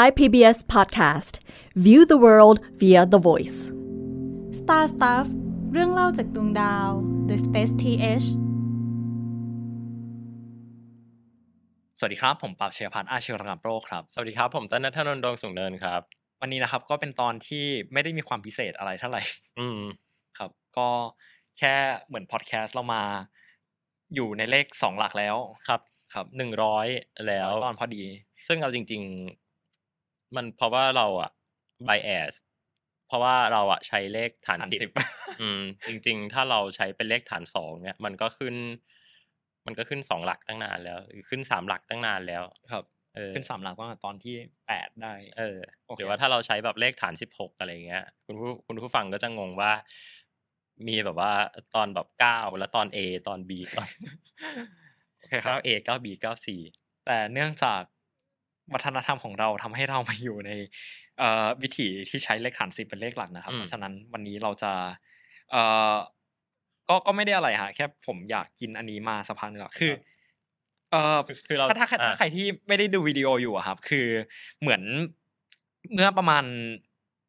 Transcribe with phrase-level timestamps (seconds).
[0.00, 1.34] Thai PBS Podcast
[1.84, 3.58] View the world via the voice
[4.60, 5.26] Star Stuff
[5.72, 6.88] เรื่องเล่าจากดวงดาว
[7.28, 8.26] The Space TH
[11.98, 16.00] สวัสดีครับ ผมปราบเชียรพัฒน์อาชีวรกรรมโรคครับ สวัสดีครับ ผมต้นนัทนนท์ดวงสูงเนินครับ
[16.40, 19.22] วันนี้นะครับก็เป็นตอนที่ไม่ได้มีความพิเศษอะไรเท่าไหร่
[19.58, 19.80] อืม
[20.38, 20.88] ครับ ก็
[21.58, 21.74] แค่
[22.06, 23.02] เหมือนพอดแคสต์เรามา
[24.14, 25.36] อยู่ในเลขสองหลักแล้ว
[25.68, 25.80] ครับ
[26.14, 26.86] ครับหนึ่งร้อย
[27.26, 28.04] แล้วตอนพอดี
[28.46, 29.45] ซึ่งเอาจริงๆ
[30.34, 31.30] มันเพราะว่าเราอะ
[31.88, 32.34] bias
[33.06, 34.98] เพราะว่าเราอะใช้เลขฐานฐานสิสิบบ
[35.40, 38.54] อืม จริง ๆ ถ้าเราใช้เป็นเลขฐานสองเนี่ย มันก็ขึ้น
[39.66, 42.84] มันก็ขึ้นสองหลักตั้งนานแล้วหรือขึ้นสามหลักตั้งนานแล้ว ครับ
[43.14, 44.34] เออขึ้นสามหลักตั้งแต่ตอนที่
[44.66, 49.72] แปดได้ เออโอเคหรือว่าถ้าเราใช้แบบเลขฐานสิบหกอะไรเงี้ย คุณผู้คุณผู้ฟังก็จะงงว่า
[50.88, 51.32] มีแบบว่า
[51.74, 52.98] ตอนแบบเก้าแล้วตอน A
[53.28, 53.88] ตอน B ตอน
[55.18, 56.46] โอเคครับเก้า A เก้า B เก้า C
[57.06, 57.82] แต่เนื่องจาก
[58.74, 60.50] วัฒนธรรมของเราทำให้เรามาอยู่ใน
[61.18, 64.72] เอ่อวิถีที่ใช้เลขฐานสิบเป็นเลขหลักนะครับอืมเพราะฉะนั้นวันนี้เราจะ
[65.50, 65.94] เอ่อ
[66.88, 69.92] ก็ก็ไม่ได้อะไรฮะแค่ผมอยากกินอันนี้มาสักพักหนึงแล้วคือ
[70.92, 74.06] เอ่อคือคือเราถ้าถ้าถ้าอะใครที่ไม่ได้ดูวิดีโออยู่อะครับ คือ
[74.60, 74.82] เหมือน
[75.92, 76.44] เมื่อประมาณ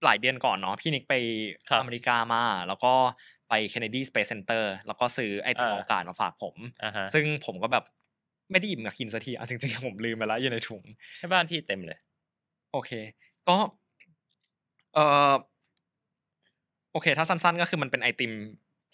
[0.03, 1.13] หลายเดือนก่อนเนาะพี่นิกไป
[1.69, 2.93] ครับอเมริกามา แล้วก็
[3.49, 7.85] ไป Kennedy Space Center แล้วก็ซื้อไอติมอ่าอวกาศมาฝากผมอ่าฮะซึ่งผมก็แบบ
[8.51, 10.83] ไม่ได้หยิบมากินสักทีเอาจริงๆผมลืมไปแล้วอยู่ในถุง
[11.19, 11.99] ให้บ้านพี่เต็มเลย
[12.71, 12.91] โอเค
[13.47, 13.57] ก็
[14.93, 14.99] เอ
[15.31, 15.33] อ
[16.91, 18.33] โอเค ถ้าสั้น ๆ ก็คือมันเป็นไอติม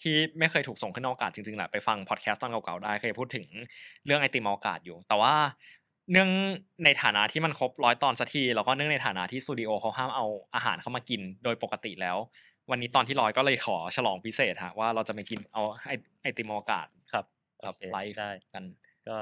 [0.02, 3.46] ที่ไม่เคยถูกส่งขึ้นอวกาศจริงๆแหละไปฟังพอดแคสต์ตอนเก่าๆได้เคยพูดถึง
[4.04, 5.34] เรื่องไอติมอวกาศอยู่ แต่ว่า
[6.10, 6.30] เนื่อง
[6.84, 12.16] ในฐานะที่มันครบร้อยตอนสักทีแล้วก็เนื่องในฐานะที่สตูดิโอเขาห้ามเอาอาหารเข้ามากินโดยปกติแล้ว
[12.70, 17.24] วันนี้ตอนที่ร้อยก็เลยขอฉลองพิเศษฮะว่าเราจะไปกินเอาไอไอติมอวกาศครับ
[17.62, 18.64] ครับโอเคไลฟ์ได้กัน
[19.08, 19.16] ก็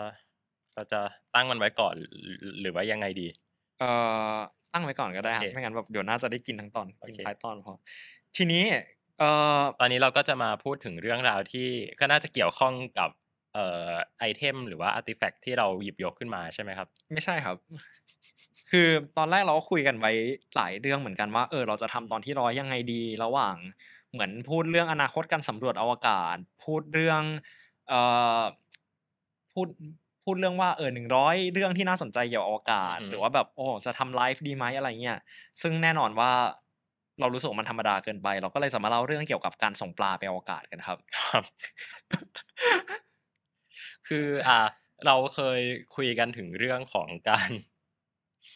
[0.75, 1.01] เราจะ
[1.35, 2.09] ตั้งมันไว้ก่อนหรื
[2.51, 3.27] อหรือว่ายังไงดี
[3.81, 3.91] เอ่
[4.35, 4.37] อ
[4.73, 7.75] ตั้งไว้ก่อนก็ได้ครับโอเคไม่งั้นแบบเดี๋ยวน่าจะได้กินทั้งตอนโอเคกินท้ายตอนพอ
[8.37, 8.65] ทีนี้
[9.19, 11.69] เอ่อตอนนี้เราก็จะมาพูดถึงเรื่องราวที่
[12.01, 13.11] ก็น่าจะเกี่ยวข้องกับ
[13.55, 17.57] เอ่อ item หรือว่า artifact ที่เราหยิบยกขึ้นมาใช่ไหมครับ ไม่ใช่ครับ
[18.71, 18.89] คือ
[19.19, 20.13] ตอนแรกเราก็คุยกันไว้
[20.57, 23.57] หลายเรื่องเหมือนกันว่าเออเราจะทำตอนที่ร้อยยังไงดีระหว่าง
[24.13, 27.23] เหมือนพูดเรื่องอนาคตการสำรวจอวกาศ พูดเรื่อง
[27.89, 28.01] เอ่
[28.39, 28.41] อ
[29.55, 29.69] พูด
[30.25, 35.19] พูดเรื่องว่าเออหนึ่งร้อยเรื่องที่น่าสนใจเกี่ยวกับอวกาศอือฮึหรือว่าแบบโอ้จะทำไลฟ์ดีไหมอะไรเงี้ย
[35.63, 36.31] ซึ่งแน่นอนว่า
[37.21, 41.43] เรารู้สึกว่ามันธรรมดาเกินไป เราก็เลยจะมาเล่าเรื่องเกี่ยวกับการส่งปลาไปอวกาศกันครับ ครับ
[44.09, 44.59] คืออ่า
[45.07, 45.61] เราเคย
[45.97, 47.51] คุยกันถึงเรื่องของการ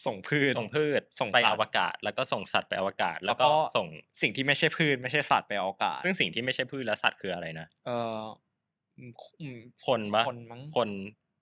[0.05, 3.87] ส่งพืชส่งพืช ส่งไปสัตว์อวกาศ แล้วก็ส่งสัตว์ไปอวกาศ แล้แล้ววก็ก็ส่ง
[4.21, 8.46] สิ่งที่ไม่ใช่พืชไม่ใช่สัตว์ไปอวกาศ ซึ่งสิ่งที่ไม่ใช่พืชและสัตว์คืออะไรนะ เอออืมอืม
[9.87, 10.89] คนปะคนมั้งคน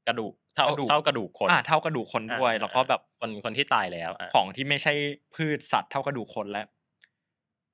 [0.08, 4.94] กระดูกเท่ากระดูกเท่ากระดูกคนอ่าเท่ากระดูกคนด้วยอ่าแล้วก็แบบคนคนที่ตายแล้วอะของที่ไม่ใช่
[5.36, 6.64] พืชสัตว์เท่ากระดูกคนและ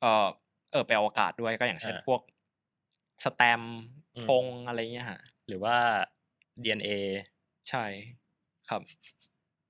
[0.01, 0.27] เออ
[0.71, 2.21] เออไปอวกาศด้วยก็อย่างเช่นพวก
[3.23, 3.79] สแตมป์
[4.27, 5.75] ธงอะไรเงี้ยฮะหรือว่า
[6.63, 6.89] DNA
[7.69, 7.85] ใช่
[8.69, 8.81] ครับ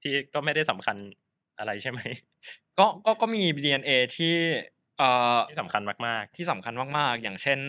[0.02, 0.98] ที่ก็ไม่ได้สำคัญ
[1.60, 2.00] อะไรใช่ไหม
[2.80, 4.36] ก็ก็ก็มี DNA ที่
[4.98, 7.60] เอ่อที่สำคัญมากที่สำคัญมากๆ อย่างเช่น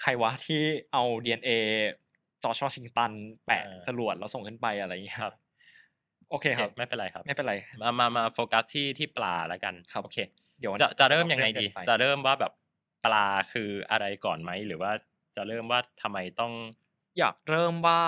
[0.00, 0.62] ใครวะที่
[0.92, 1.50] เอา DNA
[2.42, 3.10] จอร์จวอชิงตัน
[3.46, 5.34] แปะเออจรวดแล้วส่งขึ้นไปอะไรอย่างเงี้ยๆครับ
[6.30, 10.18] โอเคครับ ไม่เป็นไรครับ ไม่เป็นไร มามามาโฟกัสที่ที่ปลาแล้วกันครับโอเค
[10.60, 12.52] เดี๋ยวจะจะเริ่มยังไงดีเกินปจะเริ่มว่าแบบ
[13.04, 14.92] ปลาคืออะไรก่อนไหมหรือว่า
[15.36, 16.52] จะเริ่มว่าทำไมต้อง
[17.18, 18.02] อยากเริ่มว่า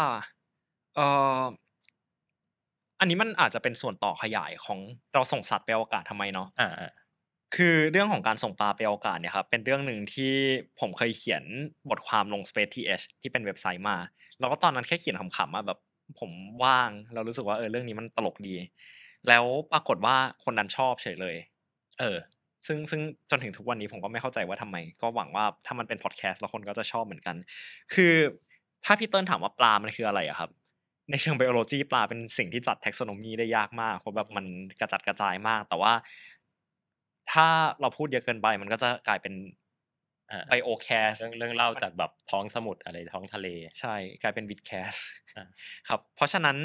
[0.96, 1.06] เอ่
[1.40, 1.42] อ
[3.00, 4.78] อันนี้มันอาจจะเป็นส่วนต่อขยายของ
[5.14, 6.90] เราส่งสัตว์ไปอวกาศทำไมเนาะอ่าอ่า
[7.56, 10.32] คือเรื่องของการส่งปลาไปอวกาศเนี่ยครับเป็นเรื่องหนึ่งที่
[10.80, 11.44] ผมเคยเขียน
[11.90, 13.96] บทความลง Space TH ที่เป็นเว็บไซต์มา
[14.40, 15.78] แล้วก็ตอนนั้นแค่เขียนขำๆมาแบบ
[16.18, 16.30] ผม
[16.64, 18.56] ว่างเรารู้สึกว่าเออเรื่องนี้มันตลกดี
[19.28, 21.36] แล้วปรากฏว่าคนนั้นชอบเฉยเลย
[22.00, 22.16] เออ
[22.66, 23.00] ซึ่งซึ่ง
[23.30, 27.36] จนถึงทุกวันนี้ผมก็ไม่เข้าใจว่าทำไม ก็หวังว่าถ้ามันเป็นพอดแคสต์แล้วคนก็จะชอบเหมือนกัน
[27.94, 28.14] คือ
[28.84, 30.50] ถ้าพี่เติ้ลถามว่าปลามันคืออะไรอะครับ
[31.10, 34.46] ในเชิงไบโอโลจีปลาเป็นสิ่งที่จัดแท็กซโนมีได้ยากมากเพราะแบบมัน
[34.80, 35.92] กระจัดกระจายมาก แต่ว่า
[37.32, 37.46] ถ้า
[37.80, 39.34] เราพูดเยอะเกินไปมันก็จะกลายเป็น
[40.30, 43.48] อ่าไบโอแคสเรื่องเรื่องเล่าจากแบบท้องสมุทรอะไรท้องทะเล
[43.80, 44.92] ใช่กลายเป็นวิดแคส
[45.36, 45.46] อ่า
[45.88, 46.56] ครับเพราะฉะนั้น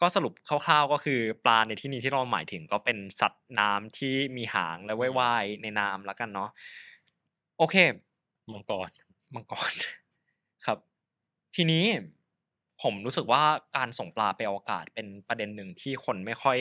[0.00, 6.50] ก็สรุปคร่าวๆก็คือปลาในที่นี้ที่เราหมายถึงก็เป็นสัตว์น้ำที่มีหางและว่ายๆในน้ำแล้วกันเนาะ
[7.58, 7.76] โอเค
[8.52, 8.90] มังกร
[9.34, 9.72] มังกร
[10.66, 10.78] ครับ
[11.56, 11.84] ทีนี้
[12.82, 13.42] ผมรู้สึกว่า
[13.76, 16.58] การส่งปลาไปอวกาศเป็นประเด็นหนึ่งที่คนไม่ค่อย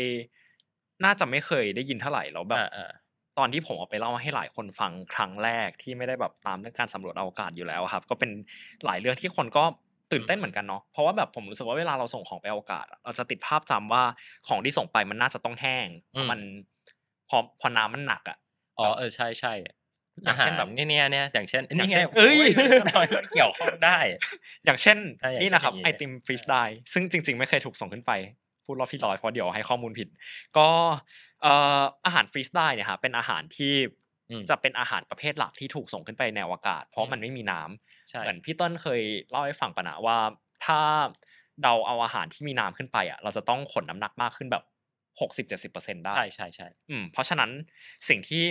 [1.04, 2.92] น่าจะไม่เคยได้ยินเท่าไหร่แล้วแบบอ่าอ่า
[3.40, 8.30] ตอนที่ผมเอาไปเล่าให้หลายคนฟังครั้งแรกที่ไม่ได้แบบตามเรื่องการสำรวจอวกาศอยู่แล้วครับ ก็เป็น
[8.86, 9.64] หลายเรื่องที่คนก็
[10.12, 14.04] ตื่นเต้นเหมือนกันเนาะเพราะว่าแบบผมรู้สึกว่าเวลาเราส่งของไปอวกาศอะเราจะติดภาพจำว่า
[14.48, 16.40] ของที่ส่งไปมันน่าจะต้องแห้งเพราะมัน
[17.30, 18.38] พอพอน้ำมันหนักอะ
[18.78, 19.54] อ๋อเออใช่ใช่
[20.24, 22.38] อย่างเช่นแบบเนี่ยเนี่ยเนี่ยอย่างเช่นอย่างนี่เช่ไงนเอ้ย
[22.82, 23.98] ทำไมมันเกี่ยวข้องได้
[24.66, 26.58] อย่างเช่นใช่อย่างนี่นะครับเช่นไออย่างนี้ติมฟรีสได
[26.94, 28.12] ซึ่งจริง ๆ ไม่เคยถูกส่งขึ้นไป
[28.66, 30.08] พูดรอบที่ร้อยเพราะเดี๋ยวให้ข้อมูลผิด
[30.58, 30.68] ก็
[31.29, 33.74] เอ่ออาหารฟรีสไดเนี่ยฮะเป็นอาหารที่
[34.32, 40.18] อืมจะเป็นอาหารประเภทหลักที่ถูกส่งขึ้นไปในอวกาศ เพราะอืมมันไม่มีน้ำใช่เหมือนพี่เต้นเคยเล่าให้ฟังปะนะว่า
[40.66, 40.80] ถ้า
[41.64, 44.64] เราเอาอาหารที่มีน้ำขึ้นไปอะเราจะต้องขนน้ำหนักมากขึ้นแบบ
[45.22, 47.50] หกสิบเจ็ดสิบเปอร์เซ็นได้ใช่ใช่ใช่อืมเพราะฉะนั้น
[48.10, 48.44] สิ่งที่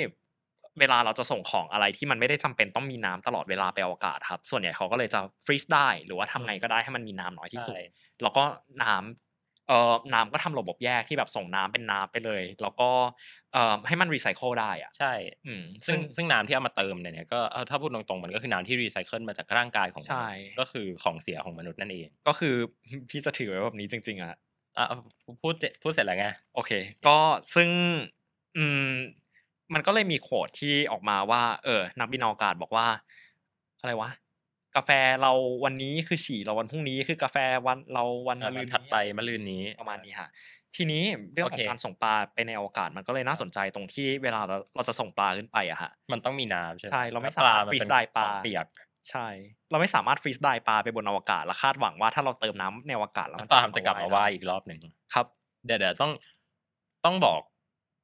[0.80, 7.82] เวลาเราจะส่งของอะไรที่มันไม่ได้จำเป็นต้องมีน้ำตลอดเวลาไปอวกาศครับ ส่วนใหญ่เขาก็เลยจะfreeze ได้ หรือว่าทำไงก็ได้ให้มันมีน้ำน้อยที่สุดใช่
[8.22, 8.44] แล้วก็
[8.82, 9.27] น้ำ
[9.68, 12.90] เอ่อน้ำก็ทำระบบแยกที่แบบส่งน้ำเป็นน้ำไปเลย แล้วก็
[13.52, 15.12] เอ่อให้มันรีไซเคิลได้อะใช่
[15.46, 22.54] อืมซึ่งซึ่งซึ่งน้ำที่เอามาเติมเนี่ยเนี่ยก็เอาถ้าพูดตรงๆมันก็คือน้ำที่รีไซเคิลมาจากร่างกายของมนุษย์ใช่ก็คือของเสียของมนุษย์นั่นเอง ก็คือ
[23.10, 24.34] พี่จะถือไว้แบบนี้จริง ๆอะ
[24.76, 24.96] อะเอา
[25.42, 26.72] พูดเจพูดเสร็จแล้วไงโอเค
[27.06, 27.16] ก็
[27.54, 27.70] ซึ่ง
[28.56, 28.90] อืม
[29.74, 32.86] มันก็เลยมี quote ที่ออกมาว่า เออนักบินอวกาศบอกว่า
[33.80, 34.10] อะไรวะ
[34.76, 34.90] กาแฟ
[35.22, 35.32] เรา
[35.64, 37.36] วันนี้คือฉี่เราวันพรุ่งนี้คือกาแฟ
[37.66, 40.28] วันเราวันมะรืนถัดนี้ไปมะรืนนี้ประมาณนี้ฮะ
[40.76, 48.66] ทีนี้เรื่องขโอองเคการส่งปลาไปในอวกาศมันก็เลยน่าสนใจตรงที่เวลาเราเราจะส่งปลาขึ้นไปอะฮะมันต้องมีน้ำใช่ไหมใช่เราไม่แล้วปลาสามารถมันเป็น freeze dry ปลาของเปียก
[49.10, 49.26] ใช่
[49.70, 54.80] เราไม่สามารถฟรีสไดปลาไปบนอวกาศแล้วคาดหวังว่าถ้าเราเติมน้ำในอวกาศแล้วมันปลามันจะกลับมาว่ายอีกรอบหนึ่ง
[55.14, 55.26] ครับ
[55.66, 56.12] เดี๋ยวเดี๋ยวต้อง
[57.04, 57.40] ต้องบอก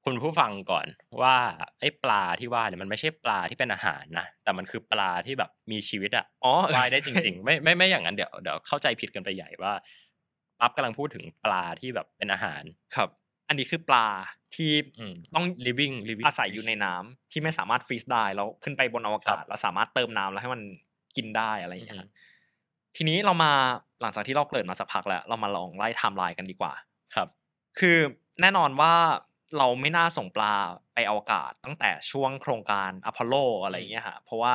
[0.05, 0.87] คุณผู้ฟังก่อน
[1.23, 1.37] ว่า
[1.81, 9.73] ไอ้ปลาที่ว่าเนี่ยมันไม่ใช่ปลาที่เป็นอาหารนะแต่มันคือปลาที่แบบมีชีวิตอะอ๋อว่ายได้จริง ๆ ไม่ไม่ไม่อย่างนั้นเดี๋ยวเดี๋ยวเข้าใจผิดกันไปใหญ่ว่า
[10.61, 12.63] ปั๊บกำลังพูดถึงปลาที่แบบเป็นอาหาร
[12.97, 13.09] ครับ
[13.49, 14.07] อันนี้คือปลา
[14.57, 20.63] ที่อืมต้อง living living อาศัยอยู่ในน้ำที่ไม่สามารถฟรีซได้แล้วขึ้นไปบนอวกาศครับแล้วสามารถเติมน้ำแล้วให้มัน
[21.17, 22.07] กินได้อะไรอย่างเงี้อืยอฮึ
[22.97, 23.53] ทีนี้เรามา
[24.03, 26.73] หลังจากที่เราเกริ่นมาสักพักแล้ว เรามาลองไล่ไทม์ไลน์กันดีกว่า
[27.15, 27.29] ครับ
[27.79, 27.99] คือ
[28.41, 28.95] แน่นอนว่า
[29.59, 30.55] เราไม่น่าส่งปลา
[30.95, 34.55] ไปอวกาศตั้งแต่ช่วงโครงการอพอลโลอะไรอย่างเงี้ยฮะเพราะว่า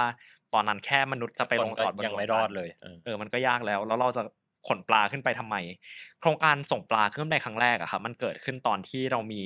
[0.53, 4.24] ตอนนั้นแค่มนุษย์จะไปลงจอดบนยังไม่ดวรอจัดนทเลยเออเออมันก็ยากแล้ว แล้วเราจะ
[4.68, 5.56] ขนปลาขึ้นไปทำไม
[6.21, 9.44] โครงการส่งปลาขึ้นไปครั้งแรกอะครับมันเกิดขึ้นตอนที่เรามี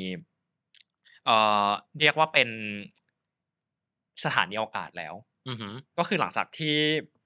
[1.26, 1.38] เอ่
[1.68, 1.70] อ
[2.00, 2.50] เรียกว่าเป็น
[4.24, 5.14] สถานีอวกาศแล้ว
[5.48, 6.76] อือหือก็คือหลังจากที่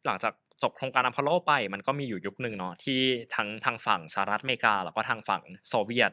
[0.05, 3.01] หลังจากจบโครงการอพอลโลไป มันก็มีอยู่ยุคหนึ่งเนาะที่
[3.35, 6.11] ทั้งทางฝั่งสหรัฐอเมริกา แล้วก็ทางฝั่งโซเวียต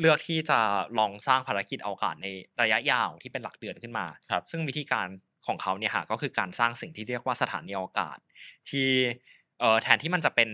[0.00, 0.60] เลือกที่จะ
[0.98, 2.26] ลองสร้างภารกิจอวกาศใน
[2.62, 5.06] ระยะยาวที่เป็นหลักเดือนขึ้นมาครับซึ่งวิธีการ
[5.46, 8.18] ของเขาเนี่ยฮะก็คือการสร้างสิ่งที่เรียกว่าสถานีอวกาศ
[8.70, 8.88] ที่
[9.60, 10.48] เอ่อแทนที่มันจะเป็น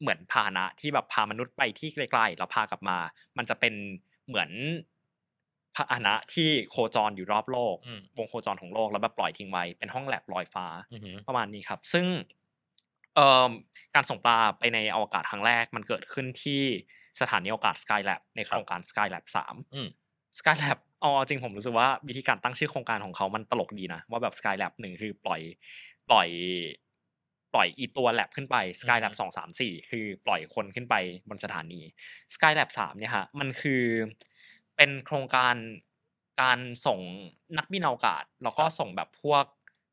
[0.00, 2.98] เหมือนพาหนะที่แบบพามนุษย์ไปที่ไกลๆแล้วพากลับมา
[3.38, 3.74] มันจะเป็น
[4.28, 4.50] เหมือน
[5.76, 12.06] พาหนะที่โคจรอยู่รอบโลกอืมวงโคจรของโลกแล้วแบบปล่อยทิ้งไว้เป็นห้องแลบลอยฟ้าอือหือประมาณนี้ครับ ซึ่ง
[13.14, 13.50] เอ่อ
[13.94, 16.62] การส่งปลาไปในอวกาศครั้งแรกมันเกิดขึ้นที่
[17.20, 19.88] สถานีอวกาศ Skylab ในโครงการ Skylab 3อืม
[20.38, 25.40] Skylab เอาจริงผมรู้สึกว่าวิธีการตั้งชื่อโครงการของเขามันตลกดีนะว่าแบบ Skylab หนึ่งคือปล่อย
[26.08, 26.28] ปล่อย
[27.54, 30.94] ปล่อยอีตัว lab ขึ้นไป Skylab สองสามสี่คือปล่อยคนขึ้นไป
[31.28, 31.80] บนสถานี
[32.34, 33.82] Skylab สามเนี่ยฮะมันคือ
[34.76, 35.54] เป็นโครงการ
[36.42, 37.00] การส่ง
[37.58, 39.44] นักบินอวกาศ แล้วก็ส่งแบบพวก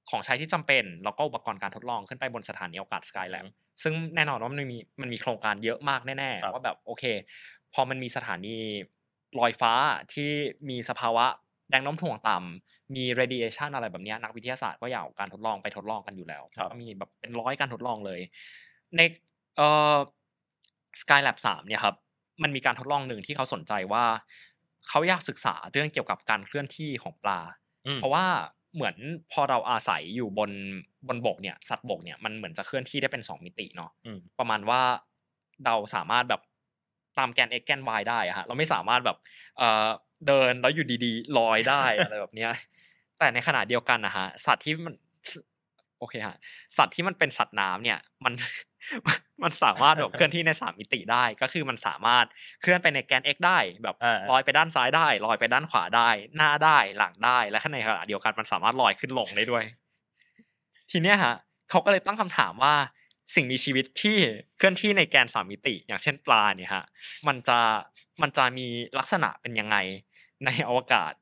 [0.09, 3.47] ของใช้ที่จำเป็น แล้วก็อุปกรณ์การทดลองขึ้นไปบนสถานีอวกาศ Skylab
[3.83, 7.03] ซึ่งแน่นอนว่ามันมีมันมีโครงการเยอะมากแน่ครับๆว่าแบบโอเค
[7.73, 8.55] พอมันมีสถานี
[9.39, 9.73] ลอยฟ้า
[10.13, 10.29] ที่
[10.69, 11.25] มีสภาวะ
[11.69, 18.19] แรงโน้มถ่วงต่ำมี radiation อะไรแบบเนี้ยนักวิทยาศาสตร์ก็อยากเอาการทดลองไปทดลองกันอยู่แล้วครับก็มีแบบเป็นร้อยการทดลองเลย
[18.97, 19.01] ใน
[19.57, 19.97] เอ่อ
[21.01, 21.95] Skylab 3เนี่ยครับ
[22.43, 24.05] มันมีการทดลองหนึ่งที่เขาสนใจว่า
[24.89, 27.39] เขาอยากศึกษาเรื่องเกี่ยวกับการเคลื่อนที่ของปลา
[27.87, 28.25] อืมเพราะว่า
[28.77, 28.97] เหมือน
[29.31, 30.51] พอเราอาศัยอยู่บน
[31.07, 34.81] บนบกเนี่ยสัตว์บกเนี่ยมันเหมือนจะเคลื่อนที่ได้เป็นสองมิติเนาะอืมประมาณว่า
[35.65, 36.41] เราสามารถแบบ
[37.17, 39.17] ตามแกน x แกน y ได้อะฮะเราไม่สามารถแบบ
[39.57, 39.87] เอ่อ
[40.27, 42.51] เดินแล้วอยู่ดีๆลอยได้อะไรแบบเนี้ย
[43.19, 44.93] แต่ในขณะเดียวกันนะฮะสัตว์ที่มัน
[45.99, 46.37] โอเคฮะ
[46.77, 48.33] สัตว์ที่มันเป็นสัตว์น้ำเนี่ยมัน
[49.43, 52.25] มันสามารถแบบเคลื่อนที่ในสามมิติได้ ก็คือมันสามารถ
[52.61, 59.63] เคลื่อนไปในแกน x ได้แบบอ่าลอยไปด้านซ้ายได้ลอยไปด้านขวาได้ หน้าได้หลังได้และในขณะเดียวกันมันสามารถลอยขึ้นลงได้ด้วย
[60.91, 61.35] ทีเนี้ยฮะ
[61.69, 62.75] เขาก็เลยตั้งคำถามว่า
[63.35, 64.17] สิ่งมีชีวิตที่
[64.57, 66.85] เคลื่อนที่ในแกนสามมิติ อย่างเช่นปลาเนี่ยฮะ
[67.27, 67.59] มันจะ
[68.21, 68.67] มันจะมี
[68.99, 69.77] ลักษณะเป็นยังไง
[70.45, 71.13] ในอวกาศ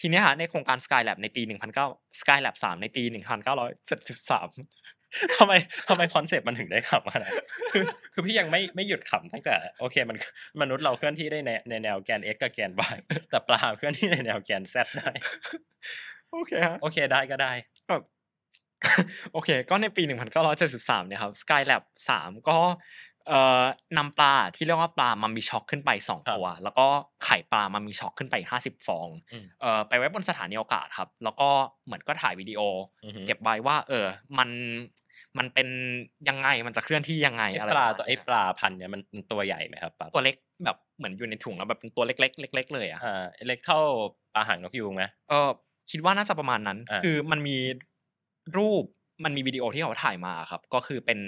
[0.00, 1.42] ทีเนี้ยฮะในโครงการ Skylab ในปี
[1.80, 3.02] 19 Skylab 3 ในปี
[3.80, 5.52] 1973ทำไม
[5.88, 10.16] ทำไมคอนเซปต์มันถึงได้ขำขนาดนั้นคือคือพี่ยังไม่ไม่หยุดขำตั้งแต่โอเคมัน
[10.60, 12.96] มนุษย์เราเคลื่อนที่ได้ในในแนวแกน x กับแกน y
[13.30, 15.10] แต่ปลาเคลื่อนที่ในแนวแกน z ได้
[16.32, 17.52] โอเคฮะโอเคได้ก็ได้
[17.88, 18.02] แบบ
[19.32, 20.02] โอเค ก็ในปี
[20.56, 21.82] 1973เนี่ยครับ Skylab
[22.16, 22.58] 3 ก็
[23.28, 23.62] เอ่อ
[23.98, 26.86] นำปลาที่เรียกว่าปลามัมมีช็อกขึ้นไป2ครับตัว แล้วก็
[27.24, 31.48] ไข่ปลามัมมีช็อกขึ้นไป50ฟองอืมเอ่อไปไว้บนสถานีอวกาศครับ แล้วก็
[31.84, 32.60] เหมือนก็ถ่ายวิดีโอ
[33.04, 34.06] อือฮึเก็บไว้ว่า เออ
[34.38, 34.48] มัน
[35.38, 35.68] มันเป็น
[36.28, 40.34] ยังไงมันจะเคลื่อนที่ยังไงไอ้อะไรปลาประมณตัวไอ้เนี้ยปลาพันธุ์เนี่ยมันมันตัวใหญ่ไหมครับปลาตัวเล็ก
[40.64, 43.80] แบบเหมือนอยู่ในถุงแล้วแบบเป็นตัวเล็กๆเล็กๆเลยอะอ่าเล็กเท่า
[44.34, 45.50] ปลาหางนกยูงไหมเออ
[45.90, 47.56] คิดว่าน่าจะประมาณนั้นอ่าคือมันมี
[48.56, 48.84] รูป
[49.24, 51.18] มันมีวิดีโอที่เขาถ่ายมาครับ ก็คือเป็น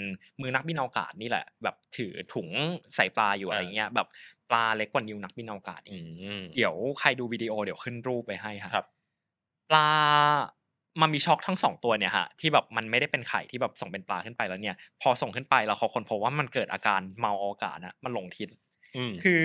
[0.40, 2.49] มือนักบินอวกาศนี่แหละ แบบถือถุง
[2.94, 4.08] ใส่ปลาอยู่อะไรเงี้ยแบบ
[4.50, 6.02] ปลาเล็กกว่านิ้วนักบินอวกาศอีอืก
[6.40, 8.87] มเดี๋ยวใครดูวิดีโอเดี๋ยวขึ้นรูปไปให้ฮะครับ
[9.70, 9.88] ปลา
[11.00, 18.49] มันมีช็อกทั้งสองตัวเนี่ยฮะที่แบบมันไม่ได้เป็นไข่ที่แบบส่งเป็นปลาขึ้นไปแล้วเนี่ย พอส่งขึ้นไปแล้วเขาคนพบว่ามันเกิดอาการเมาอวกาศนะมันหลงทิศ
[18.96, 19.42] อืมคือ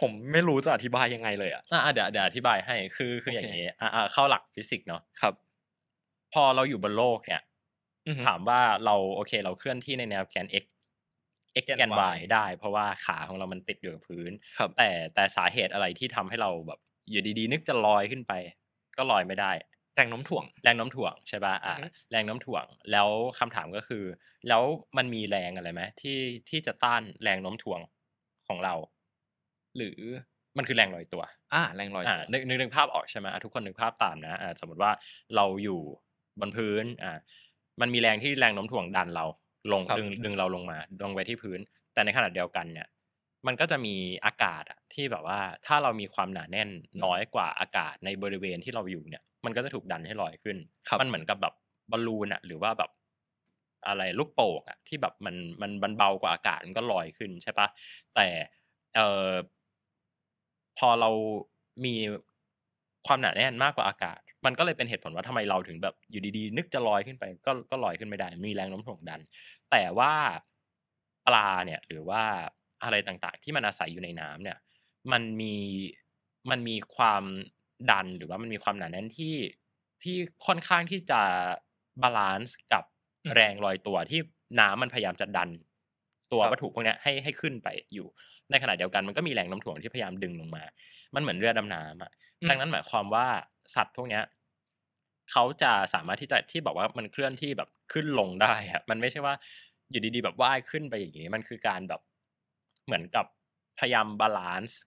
[0.00, 5.34] ผมไม่รู้จะอธิบายยังไงเลยอะอ่าเดี๋ยวเดี๋ยวอธิบายให้คือคืออย่างโอเคนี้อ่าอ่าเข้าหลักฟิสิกส์เนาะครับ
[6.32, 7.42] พอเราอยู่บนโลกเนี่ย
[8.06, 10.64] อือฮึถามว่าเราโอเค เราเคลื่อนที่ในแนวแกน x
[11.64, 16.80] x แกนแกน Y y ได้ เพราะว่าขาของเรามันติดอยู่กับพื้นครับแต่แต่สาเหตุอะไรที่ทำให้เราแบบ
[17.10, 18.32] อยู่ดีๆ นึกจะลอยขึ้นไป
[18.96, 19.52] ก็ลอยไม่ได้
[19.94, 23.08] แรงโน้มถ่วง แรงโน้มถ่วงใช่ป่ะอ่าอือฮึแรงโน้มถ่วง แล้ว
[23.38, 24.04] คำถามก็คือ
[24.48, 24.62] แล้ว
[24.96, 26.18] มันมีแรงอะไรไหมที่
[26.50, 27.80] ที่จะต้านแรงโน้มถ่วง
[28.48, 28.74] ของเรา
[29.76, 30.00] หรือ
[30.56, 34.92] มันคือแรงลอยตัว อ่า แรงลอยอ่าตัวนึกนึกนึกภาพออกใช่ไหมอะทุกคนนึกภาพตามนะอ่าสมมติว่า
[35.36, 35.80] เราอยู่
[36.40, 37.18] บนพื้นอ่า
[37.80, 39.24] มันมีแรงที่แรงโน้มถ่วงดันเรา
[39.72, 41.60] ลงครับดึงดึงเราลงมาลงไปที่พื้น
[41.94, 42.88] แต่ในขณะเดียวกันเนี่ย
[43.46, 46.68] มันก็จะมีอากาศอะที่แบบว่าถ้าเรามีความหนาแน่น
[47.04, 50.56] น้อยกว่าอากาศในบริเวณที่เราอยู่เนี่ย มันก็จะถูกดันให้ลอยขึ้น
[50.88, 51.54] ครับมันเหมือนกับแบบ
[51.90, 52.90] บอลลูนอะหรือว่าแบบ
[53.88, 57.68] อะไรลูกโป่งอะที่แบบมันมันมันเบากว่าอากาศมันก็ลอยขึ้นใช่ปะ
[58.14, 58.26] แต่
[58.94, 59.30] เอ่อ
[60.78, 61.10] พอเรา
[61.84, 61.94] มี
[63.06, 69.20] ความหนาแน่นมากกว่าอากาศ มันก็เลยเป็นเหตุผลว่าทำไมเราถึงแบบอยู่ดีๆ นึกจะลอยขึ้นไปก็ก็ลอยขึ้นไม่ได้ มีแรงโน้มถ่วงดัน
[69.70, 70.12] แต่ว่า
[71.26, 72.22] ปลาเนี่ยหรือว่า
[72.82, 74.58] อะไรต่างๆ ที่มันอาศัยอยู่ในน้ำเนี่ย
[75.12, 75.54] มันมี
[76.50, 77.24] มันมีความ
[77.90, 79.36] ดันหรือว่ามันมีความหนาแน่นที่
[80.02, 80.16] ที่
[80.46, 81.20] ค่อนข้างที่จะ
[82.02, 82.84] บาลานซ์กับ
[83.24, 84.20] อืมแรงลอยตัวที่
[84.60, 85.50] น้ำมันพยายามจะดัน
[86.32, 88.06] ตัวครับวัตถุพวกเนี้ยให้ให้ขึ้นไปอยู่
[88.50, 90.64] ในขณะเดียวกันมันก็มีแรงโน้มถ่วงที่พยายามดึงลงมา
[91.14, 93.26] มันเหมือนเรือดำน้ำอะอืมดังนั้นหมายความว่า
[93.74, 94.24] สัตว์พวกเนี้ย
[95.30, 99.34] เขาจะสามารถที่จะที่บอกว่ามันเคลื่อนที่แบบขึ้นลงได้อะมันไม่ใช่ว่า
[99.90, 102.00] อยู่ดีๆ แบบว่ายขึ้นไปอย่างนี้ มันคือการแบบ
[102.86, 103.26] เหมือนกับ
[103.78, 104.80] พยายาม balance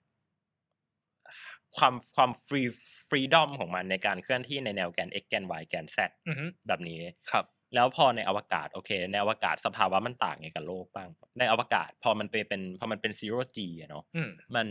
[1.77, 5.97] ความความ free freedom ของมันในการเคลื่อนที่ในแนวแกน x แกน y แกน z
[6.27, 7.45] อือฮึแบบนี้ครับ
[7.75, 11.09] แล้วพอในอวกาศโอเค ในอวกาศสภาวะมันต่างไงกับโลกบ้าง
[11.39, 14.67] ในอวกาศพอมันไปเป็นพอมันเป็น zero g อะเนาะอืมมัน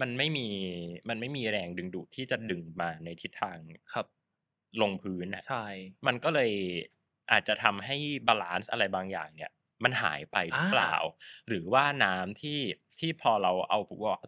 [0.00, 0.48] มันไม่มี
[1.08, 3.56] มันไม่มีแรงดึงดูดที่จะดึงมาในทิศทาง
[3.92, 4.06] ครับ
[4.82, 5.64] ลงพื้นนะใช่
[6.06, 6.50] มันก็เลย
[7.32, 7.96] อาจจะทำให้
[8.26, 9.50] balance อะไรบางอย่างเนี่ย
[9.84, 10.94] มันหายไปหรือเปล่า
[11.48, 12.60] หรือว่าน้ำที่
[13.00, 13.78] ที่พอเราเอา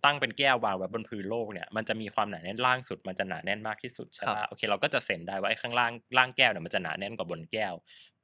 [0.05, 7.75] ตั้งเป็นแก้ววางไว้บนพื้นโลกเนี่ย มันจะมีความหนาแน่นล่างสุด มันจะหนาแน่นมากที่สุดใช่ปะครับโอเค เราก็จะ sense ได้ว่าไอ้ข้างล่างล่างแก้วเนี่ยมันจะหนาแน่นกว่าบนแก้ว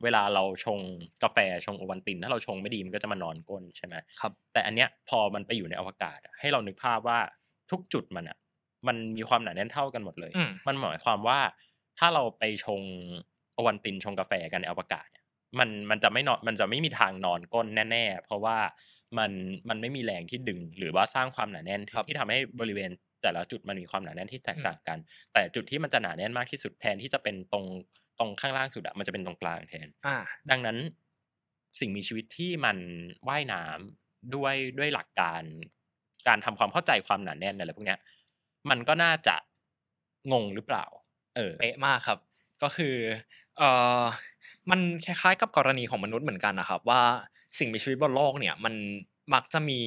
[0.02, 0.78] เวลาเราชง
[1.23, 7.19] กาแฟชงโอวัลตินถ้าเราชงไม่ดีมันก็จะมานอนก้นใช่ไหมครับ แต่อันเนี้ยพอมันไปอยู่ในอวกาศอะให้เรานึกภาพว่า
[7.71, 8.38] ทุกจุดมันอะ
[8.87, 11.38] มันมีความหนาแน่นเท่ากันหมดเลยอืมมันหมายความว่า
[11.99, 12.80] ถ้าเราไปชง
[13.54, 15.25] โอวัลตินชงกาแฟกันในอวกาศเนี่ย
[15.59, 18.59] มันมันจะไม่นอนมันจะไม่มีทางนอนก้นแน่ ๆ เพราะว่า
[19.19, 19.30] มัน
[19.69, 22.90] มันไม่มีแรงที่ดึง หรือว่าสร้างความหนาแน่นที่ครับที่ทำให้บริเวณ
[23.23, 24.99] แต่ละจุดมันมีความหนาแน่นที่แตกต่างกัน
[25.33, 27.64] แต่จุดที่มันจะหนาแน่นมากที่สุดแทนที่จะเป็นตรง
[28.21, 30.17] ตรงข้างล่างสุดอะมันจะเป็นตรงกลางแทนอ่า
[30.50, 30.79] ดังนั้น
[31.81, 32.77] สิ่งมีชีวิตที่มัน
[33.29, 35.43] ว่ายน้ำด้วยด้วยหลักการ
[36.29, 38.00] การทำความเข้าใจความหนาแน่นอะไรพวกเนี้ย
[38.71, 39.37] มันก็น่าจะ
[40.33, 40.85] งงหรือเปล่า
[41.37, 42.19] เออเป๊ะมากครับ
[42.62, 42.95] ก็คือ
[43.59, 43.69] เอ่
[44.00, 44.03] อ
[44.71, 47.03] มันคล้ายๆกับกรณีของมนุษย์เหมือนกันนะครับ ว่า
[47.59, 48.75] สิ่งมีชีวิตบนโลกเนี่ย มัน
[49.35, 49.81] มักจะมี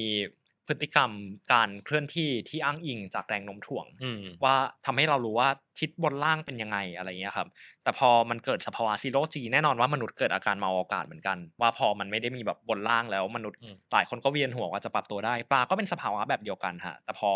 [0.68, 1.10] พฤติกรรม
[1.52, 4.56] การเคลื่อนที่ที่อ้างอิงจากแรงโน้มถ่วงอืมว่า
[4.86, 7.48] ทำให้เรารู้ว่าทิศบนล่างเป็นยังไงอะไรเงี้ยครับ
[7.84, 17.30] แต่พอมันเกิดสภาวะซีโร่จีแน่นอนว่ามนุษย์เกิดอาการเมาอากาศเหมือนกัน ว่าพอมันไม่ได้มีแบบบนล่างแล้วมนุษย์อืมหลายคนก็เวียนหัวว่าจะปรับตัวได้ปลาก็เป็นสภาวะแบบเดียวกันฮะแต่พอ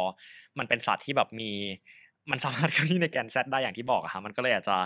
[0.59, 1.53] มันเป็นสัตว์ที่แบบมี
[2.31, 4.77] มันสามารถเคลื่อนที่ในแกน Z ได้อย่างที่บอกอะฮะมันก็เลยอาจจะ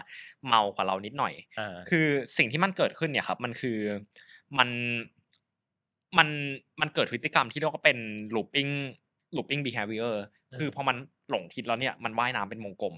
[0.48, 2.06] เมากว่าเรานิดหน่อยอ่าคือ
[2.36, 3.78] สิ่งที่มันเกิดขึ้นเนี่ยครับ มันคือ
[4.58, 4.68] มัน
[6.18, 6.28] มัน
[6.80, 7.98] มันเกิดพฤติกรรมที่เรียกว่าเป็น
[8.36, 8.72] looping
[9.36, 10.14] looping behavior
[10.58, 10.96] คือพอมัน
[11.30, 12.94] หลงทิศแล้วเนี่ยมันว่ายน้ำเป็นวงกลม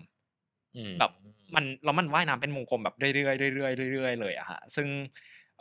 [0.76, 1.12] อืมแบบ
[1.54, 4.88] มันแล้วมันว่ายน้ำเป็นวงกลมแบบเรื่อยๆเรื่อยๆเรื่อยๆเลยอะฮะซึ่ง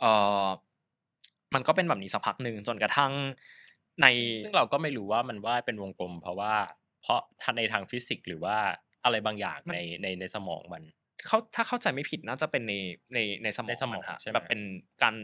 [0.00, 0.04] เอ
[0.44, 0.46] อ
[1.54, 3.12] มันก็เป็นแบบนี้สักพักหนึ่งจนกระทั่ง
[4.02, 4.06] ใน
[4.44, 6.54] ซึ่งเราก็ไม่รู้ว่ามันว่ายเป็นวงกลม เพราะว่า
[7.02, 8.56] เพราะท่านในทางฟิสิกส์หรือว่า
[9.04, 10.82] อะไรบางอย่างมันในในในสมองมัน
[11.26, 12.74] เขาถ้าเข้าใจไม่ผิดน่าจะเป็นใน
[13.14, 14.60] ในในสมองในสมองะฮะใช่ไหมแบบเป็น
[15.02, 15.14] การ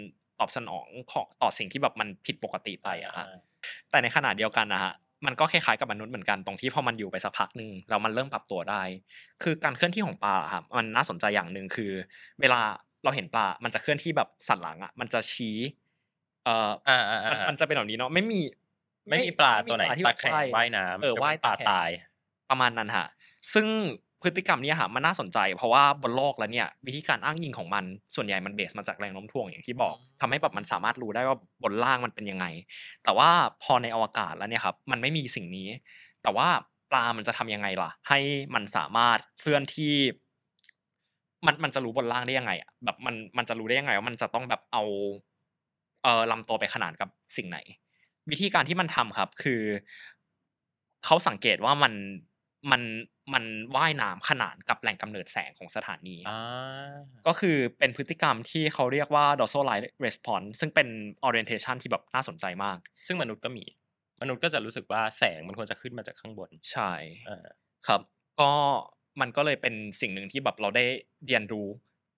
[0.41, 3.27] ตอบสนองของต่อสิ่งที่แบบมันผิดปกติไปอะฮะ
[3.91, 4.93] แต่ในขณะเดียวกันนะฮะ
[5.27, 8.83] มันก็คล้ายๆกับมนุษย์เหมือนกันตรงที่พอมันอยู่ไปสักพักหนึ่งแล้วมันเริ่มปรับตัวได้
[9.43, 11.93] คือการเคลื่อนที่ของปลาอะครับมันน่าสนใจอย่างหนึ่งคือ
[12.41, 12.61] เวลา
[13.05, 15.57] เราเห็นปลา มันจะเคลื่อนที่แบบสันหลังอะมันจะชี้
[16.45, 18.41] เอ่ออ่าอ่ามันอ่ามันจะเป็นแบบนี้เนาะไม่มี
[19.11, 21.91] ไม่มีปลาตัวไหนม่มีปลที่ตะแคงแบบว่ายน้ำเออว่ายปลาตะแคงตาย
[22.51, 23.07] ประมาณนั้นฮะ
[23.53, 23.67] ซึ่ง
[24.23, 27.85] พฤติกรรมเนี้ฮะมันน่าสนใจ เพราะว่าบนโลกแล้วเนี่ยวิธีการอ้างอิงของมัน
[28.15, 32.47] ส่วนใหญ่มันเบสมาจากแรงโน้มถ่วงอย่างที่บอกอืมทำให้แบบมันสามารถรู้ได้ว่าบนล่างมันเป็นยังไง
[33.05, 33.31] แต่ว่า
[33.63, 35.69] พอในอวกาศแล้วเนี่ยครับมันไม่มีสิ่งนี้
[36.23, 36.49] แต่ว่า
[36.91, 38.19] ปลามันจะทำยังไงล่ะ ให้
[38.55, 39.95] มันสามารถเคลื่อนที่
[41.47, 44.83] มันมันจะรู้บนล่างได้ยังไงอะแบบมันมันจะรู้ได้ยังไงว่ามันจะต้องแบบเอา
[46.03, 47.59] เอ่อลำตัวไปขนานกับสิ่งไหน
[48.31, 49.63] วิธีการที่มันทำครับ คือ
[51.05, 51.93] เขาสังเกตว่ามัน
[52.71, 52.81] มัน
[53.35, 53.45] มัน
[53.77, 56.41] ว่ายน้ำขนานกับแหล่งกำเนิดแสงของสถานี อ่า
[57.27, 60.89] ก็คือเป็นพฤติกรรมที่เขาเรียกว่า dorsal light response ซึ่งเป็น
[61.27, 63.65] orientation ที่แบบน่าสนใจมาก ซึ่งมนุษย์ก็มี
[64.23, 66.93] มนุษย์ก็จะรู้สึกว่าแสงมันควรจะขึ้นมาจากข้างบนใช่
[67.27, 67.47] เออ
[67.87, 68.01] ครับ
[68.41, 68.53] ก็
[69.21, 70.85] มันก็เลยเป็นสิ่งหนึ่งที่แบบเราได้
[71.27, 71.69] เรียนรู้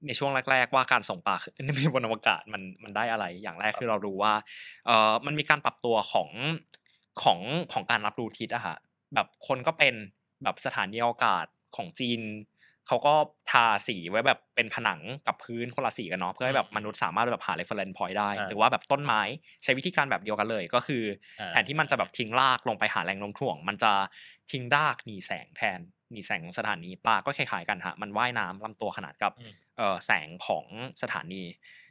[0.07, 4.35] ในช่วงแรก ๆ ว่าการส่งปลาขึ้นไปบนอวกาศมันมันได้อะไร อย่างแรกคือเรารู้ว่า
[4.87, 6.28] เออมันมีการปรับตัวของ
[7.23, 7.38] ของ
[7.73, 8.76] ของการรับรู้ทิศอะฮะ
[9.14, 9.95] แบบคนก็เป็น
[10.44, 11.46] แบบสถานีอวกาศ
[11.76, 12.20] ของจีน
[12.88, 13.14] เขาก็
[13.50, 19.20] ทาสีไว้แบบเป็นผนังกับพื้นคนละสีกันเนาะเพื่อให้แบบมนุษย์สามารถแบบหา reference point ได้อ่าหรือว่าแบบต้นไม้
[19.64, 21.04] ใช้วิธีการแบบเดียวกันเลย ก็คือ
[21.40, 23.92] อ่าแทนที่มันจะแบบทิ้งรากลงไปหาแรงโน้มถ่วง มันจะ
[24.52, 25.80] ทิ้งรากหนีแสงแทน
[26.11, 30.64] หนีแสงของสถานีปลาก็คล้ายๆกันฮะมันว่ายน้ำลำตัวขนาดกับอืมเอ่อแสงของ
[31.02, 31.42] สถานี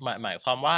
[0.03, 0.77] หมายหมายความว่า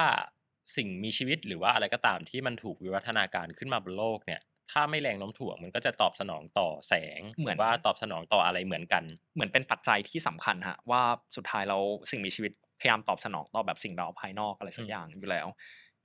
[0.75, 4.41] สิ่งมีชีวิตหรือว่าอะไรก็ตามที่มันถูกวิวัฒนาการขึ้นมาบนโลกเนี่ย
[4.73, 9.03] ถ้าไม่แรงโน้มถ่วงมันก็จะตอบสนองต่อแสงเหมือนว่าตอบสนองต่ออะไรเหมือนกัน
[9.35, 11.01] เหมือนเป็นปัจจัยที่สำคัญฮะว่า
[11.35, 11.77] สุดท้ายเรา
[12.11, 15.47] สิ่งมีชีวิตพยายามตอบสนองต่อแบบสิ่งเราภายนอกอะไรสักอืมอย่างอยู่แล้ว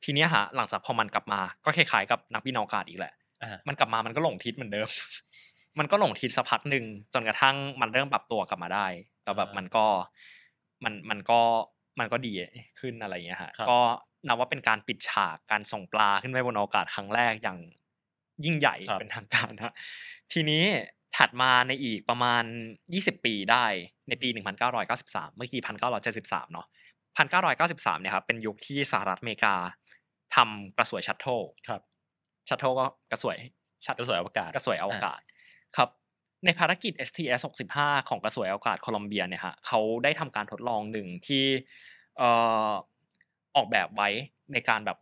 [0.05, 4.89] ทีเนี้ยฮะหลังจากพอมันกลับมาก็คล้ายๆกับนักบินอวกาศอีกแหละอ่ามันกลับมามันก็หลงทิศเหมือนเดิม
[5.79, 6.85] มันก็หลงทิศสักพักหนึ่ง
[7.15, 8.87] จนกระทั่งมันเริ่มปรับตัวกลับมาได้
[9.25, 9.87] แล้วแบบมันก็
[10.85, 11.41] มันมันก็
[12.01, 12.33] มันก็ดี
[12.81, 13.79] ขึ้นอะไรอย่างเงี้ยฮะครับก็
[14.27, 17.59] นับว่าเป็นการปิดฉากการส่งปลาขึ้นไปบนอวกาศครั้งแรกอย่าง
[18.45, 19.75] ยิ่งใหญ่เป็นทางการฮะ
[20.33, 20.65] ทีนี้
[21.17, 22.45] ถัดมาในอีกประมาณ
[22.85, 23.65] 20 ปีได้
[24.09, 24.29] ในปี
[24.79, 25.61] 1993 เมื่อกี้
[26.07, 26.67] 1973 เนาะ
[27.35, 29.55] 1993 เนี่ยครับเป็นยุคที่สหรัฐอเมริกา
[30.37, 31.83] ทำกระสวย shuttle ครับ
[32.49, 33.37] shuttle ก็กระสวย
[33.85, 35.21] ชัตกระสวยอวกาศกระสวยอวกาศ
[35.77, 35.89] ครับ
[36.45, 37.41] ในภารกิจ STS
[37.75, 41.45] 65 ของกระสวยอวกาศโคลอมเบียเนี่ยฮะเขาได้ทำการทดลองหนึ่งที่
[42.19, 42.31] เอ่
[42.71, 42.73] อ
[43.57, 44.09] ออกแบบไว้
[44.53, 44.99] ในการแบบ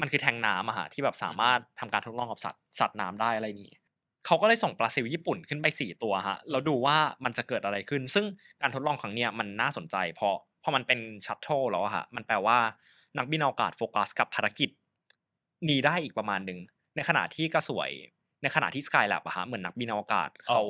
[0.00, 3.72] มันคือแทงก์น้ำอะฮะที่แบบสามารถทำการทดลองกับสัตว์สัตว์น้ำได้อะไรนี้
[4.26, 8.26] เขาก็เลยส่งปลาซิวญี่ปุ่นขึ้นไปสี่ตัวฮะแล้วดูว่ามันจะเกิดอะไรขึ้น ซึ่ง
[8.62, 12.58] การทดลองครั้งเนี้ยมันน่าสนใจเพราะพอมันเป็น shuttle แล้วอะฮะมันแปลว่า
[13.18, 14.70] นักบินอวกาศโฟกัสกับภารกิจ
[15.68, 16.58] นี้ได้อีกประมาณหนึ่ง
[16.96, 17.90] ในขณะที่กระสวย
[18.42, 20.62] ในขณะที่ Skylab อะฮะเหมือนนักบินอวกาศเขาอ๋อ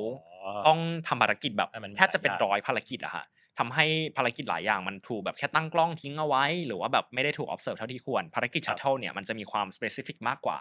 [0.67, 3.25] ต้องทำภารกิจแบบให้มันแทบจะเป็นหลายอย่างร้อยภารกิจอะฮะ
[3.59, 3.87] ทำให้
[4.17, 10.59] ภารกิจหลายอย่างมันถูกแบบแค่ตั้งกล้องทิ้งเอาไว้ หรือว่าแบบไม่ได้ถูก observe เท่าที่ควรภารกิจครับ shuttle เนี่ยมันจะมีความ specific มากกว่า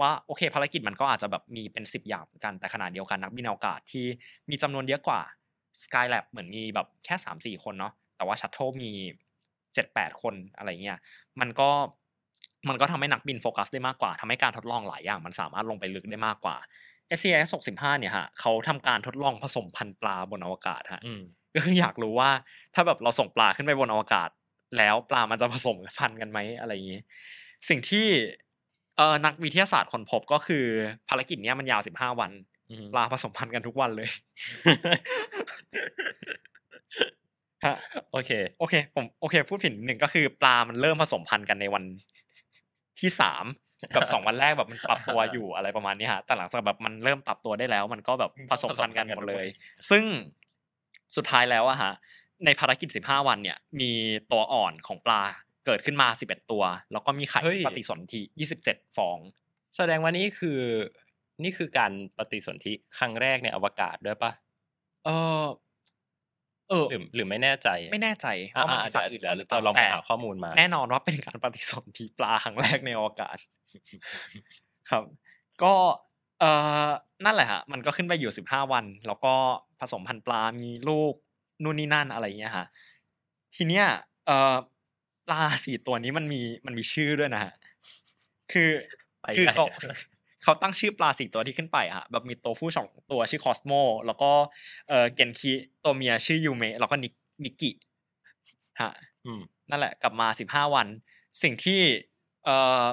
[0.00, 4.04] ว่าโอเค ภารกิจมันก็อาจจะแบบมีเป็น 10 อย่างเหมือนกันแต่ขณะเดียวกันนักบินอวกาศที่
[4.50, 5.20] มีจำนวนเยอะกว่า
[5.82, 8.90] Skylab เหมือนมีแบบแค่ 3-4 คนเนาะแต่ว่า shuttle มี
[9.54, 10.98] 7-8 คนอะไรเงี้ย
[11.40, 11.70] มันก็
[12.68, 16.56] มันก็ทำให้นักบินโฟกัสได้มากกว่าทำให้การทดลองหลายอย่าง มันสามารถลงไปลึกได้มากกว่า
[17.18, 21.22] SCS 65 เนี่ยฮะเขาทำการทดลองผสมพันธุ์ปลาบนอวกาศฮะอืม
[21.56, 22.30] ก็คืออยากรู้ว่า
[22.74, 24.28] ถ้าแบบเราส่งปลาขึ้นไปบนอวกาศ
[24.78, 27.00] แล้วปลามันจะผสมพันธุ์กันไหมอะไรอย่างนี้
[27.68, 28.06] สิ่งที่
[28.96, 30.64] เอ่อนักวิทยาศาสตร์ค้นพบก็คือ
[31.08, 32.30] ภารกิจเนี้ยมันยาว15วัน
[32.70, 34.08] อืมปลาผสมพันธุ์กันทุกวันเลย
[37.64, 37.76] ฮะ
[38.12, 41.84] โอเค โอเค ผมโอเค พูดผิดนิดหนึ่งก็คือปลามันเริ่มผสมพันธุ์กันในวัน
[43.00, 43.44] ที่สาม
[43.94, 49.46] กับสองวันแรกแบบมันปรับตัวอยู่อะไรประมาณนี้ฮะแต่หลังจากแบบมันเริ่มปรับตัวได้แล้ว มันก็แบบผสมพันธุ์กันหมดเลย
[49.90, 50.04] ซึ่ง
[51.16, 51.92] สุดท้ายแล้วอะฮะ
[52.44, 53.90] ในภารกิจ 15 วันเนี่ยมี
[54.32, 55.22] ตัวอ่อนของปลา
[55.66, 58.20] เกิดขึ้นมา 11 ตัว แล้วก็มีไข่เฮ้ยปฏิสนธิ
[58.58, 59.18] 27 ฟอง
[59.76, 60.60] แสดงว่านี่คือ
[61.42, 64.32] นี่คือการปฏิสนธิครั้งแรกในอวกาศด้วยปะ
[65.04, 65.10] เอ
[65.42, 65.44] อ
[66.70, 73.36] เออหรือหรือไม่แน่ใจ ไม่แน่ใจอ่าว่ามันมีสัตว์เดี๋อื่ยวนเดี๋ยวเราลองไปหาข้อมูลมา แน่นอนว่าเป็นการปฏิสนธิปลาครั้งแรกในอวกาศ
[74.90, 75.04] ครับ
[75.62, 75.74] ก็
[76.40, 76.50] เอ่
[76.86, 76.88] อ
[77.24, 79.34] นั่นแหละฮะมันก็ขึ้นไปอยู่สิบห้าวัน แล้วก็
[79.80, 81.14] ผสมพันธุ์ปลา มีลูก
[81.62, 82.66] นู่นนี่นั่นอะไรอย่างเงี้ยฮะ
[83.56, 83.86] ทีเนี้ย
[84.26, 84.54] เอ่อ
[85.26, 87.52] ปลาสี่ตัวนี้มันมีมันมีชื่อด้วยนะฮะ
[88.52, 88.68] คือ
[89.20, 89.66] ไปคือไกลเขา
[90.42, 93.72] เขาตั้งชื่อปลาสี่ตัวที่ขึ้นไปอะฮะแบบมีตัวผู้สองตัวชื่อคอสโม
[94.06, 94.30] แล้วก็
[94.88, 95.52] เอ่อเกนคิ
[95.84, 97.70] ตัวเมียชื่อยูเมะแล้วก็นิกมิกิ
[98.80, 98.92] ฮะ
[99.24, 100.86] อืมนั่นแหละกลับมาสิบห้าวัน
[101.42, 101.80] สิ่งที่
[102.44, 102.86] เอ่อ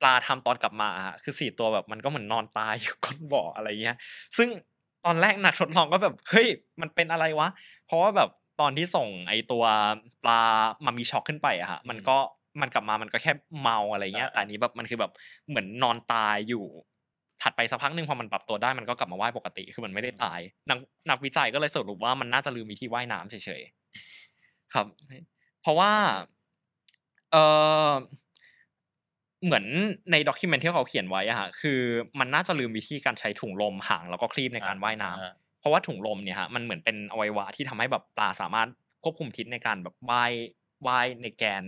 [0.00, 3.96] ปลาทำตอนกลับมาฮะคือสี่ตัวแบบมันก็เหมือนนอนตายอยู่ก้นบ่ออะไรเงี้ย
[4.36, 4.48] ซึ่ง
[5.04, 6.48] ตอนแรกนักทดลองก็แบบเฮ้ย
[6.80, 7.48] มันเป็นอะไรวะ
[7.86, 8.30] เพราะว่าแบบ
[8.60, 9.64] ตอนที่ส่งไอตัว
[10.24, 10.40] ปลา
[10.84, 12.16] มามีช็อกขึ้นไปอะฮะมันก็
[12.60, 15.12] มันกลับมามันก็แค่เมาอะไรเงี้ยอ่าแต่อันนี้แบบมันคือแบบ
[15.48, 16.64] เหมือนนอนตายอยู่
[17.42, 20.78] ถัดไปสักพักหนึ่งพอมันปรับตัวได้มันก็กลับมาว่ายปกติคือมันไม่ได้ตาย นัก
[21.10, 24.86] นักวิจัยก็เลยสรุปว่ามันน่าจะลืมวิธีว่ายน้ำเฉยๆครับ
[25.62, 25.92] เพราะว่า
[27.32, 27.36] เอ
[27.88, 27.90] อ
[29.44, 29.64] เหมือน
[30.12, 31.80] ในด็อกิเมนที่เขาเขียนไว้อะฮะคือ
[32.20, 38.68] มันน่าจะลืมวิธีการใช้ถุงลมหางแล้วก็คลีบในการว่ายน้ำอ่าเพราะว่าถุงลมเนี่ยฮะมันเหมือนเป็นอวัยวะที่ทำให้แบบปลาสามารถ
[39.04, 40.32] ควบคุมทิศในการแบบว่าย
[40.86, 41.64] ว่ายในแกน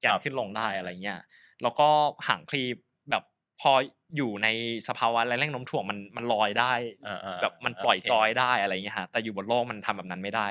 [0.00, 1.20] แกนขึ้นลงได้อะไรเงี้ย
[1.62, 1.88] แล้วก็
[2.28, 2.76] หางคลีบ
[3.10, 3.24] แบบ
[3.60, 3.72] พอ
[4.16, 4.48] อยู่ใน
[4.88, 6.72] สภาวะแรงโน้มถ่วงมันมันลอยได้
[7.06, 10.48] อ่าอ่าแบบมันปล่อยโอเคจอยได้อะไรเงี้ยฮะแต่อยู่บนโลกมันทำแบบนั้นไม่ได้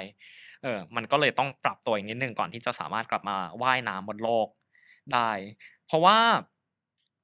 [0.64, 4.48] เออมันก็เลยต้องปรับตัวอีกนิดนึงก่อนที่จะสามารถกลับมาว่ายน้ำบนโลก
[5.14, 5.30] ได้
[5.88, 6.18] เพราะว่า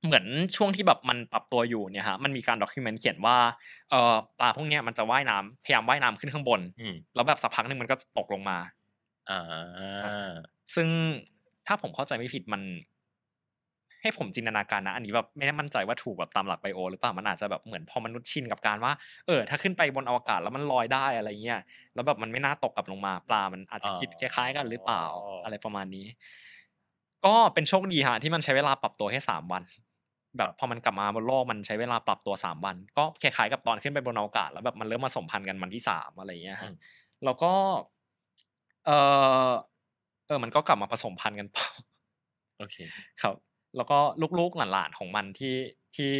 [0.05, 3.37] เหมือนช่วงที่แบบมันปรับตัวอยู่เนี่ยฮะมันมีการด็อกิเมนต์เขียนว่า
[3.89, 8.57] เออปลาพวกเนี้ยมันจะว่ายน้ำพยายามว่ายน้ำขึ้นข้างบนอืมแล้วแบบสักพักหนึงมันก็ตกลงมา
[9.29, 9.41] อ่า
[10.75, 10.87] ซึ่ง
[11.67, 12.61] ถ้าผมเข้าใจไม่ผิดมัน
[14.01, 18.93] ให้ผมจินตนาการนะ อันนี้แบบไม่ได้มั่นใจว่าถูกแบบตามหลักไบโอ หรือเปล่ามันอาจจะแบบเหมือนพอมนุษย์ชินกับการว่า
[19.27, 21.61] เออถ้าขึ้นไปบนอวกาศแล้วมันลอยได้อะไรเงี้ย
[21.93, 25.03] แล้วแบบมันไม่น่าตกกลับลงมา ปลามันอาจจะคิดคล้ายๆกันหรือเปล่า
[25.43, 26.05] อะไรประมาณนี้
[27.25, 29.63] ก็เป็นโชคดีฮะที่มันใช้เวลาปรับตัวแค่สามวัน
[30.37, 36.71] แบบพอมันกลับมาบนโลกมันใช้เวลาปรับตัวสามวัน ก็คล้ายๆกับตอนขึ้นไปบนอวกาศแล้วแบบมันเริ่มมาสมพันธ์กันวันที่สามอะไรเงี้ยฮะ
[37.25, 37.51] แล้วก็
[38.85, 38.91] เอ
[39.49, 39.51] อ
[40.27, 41.65] เออ มันก็กลับมาผสมพันธุ์กันต่อ
[42.59, 42.77] โอเค
[43.21, 43.35] ครับ
[43.75, 43.97] แล้วก็
[44.39, 45.55] ลูกๆหลานๆของมันที่
[45.95, 46.11] ที่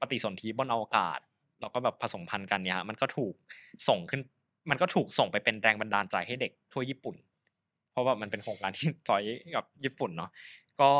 [0.00, 1.18] ปฏิสนธิบนอวกาศ
[1.60, 3.34] แล้วก็แบบผสมพันธุ์กันเนี่ยฮะมันก็ถูก
[3.88, 4.20] ส่งขึ้น
[4.70, 7.16] มันก็ถูกส่งไปเป็นแรงบันดาลใจให้เด็กทั่วญี่ปุ่น
[7.90, 9.22] เพราะว่ามันเป็นโครงการที่จอย
[9.56, 10.30] กับญี่ปุ่นเนาะ
[10.80, 10.90] ก็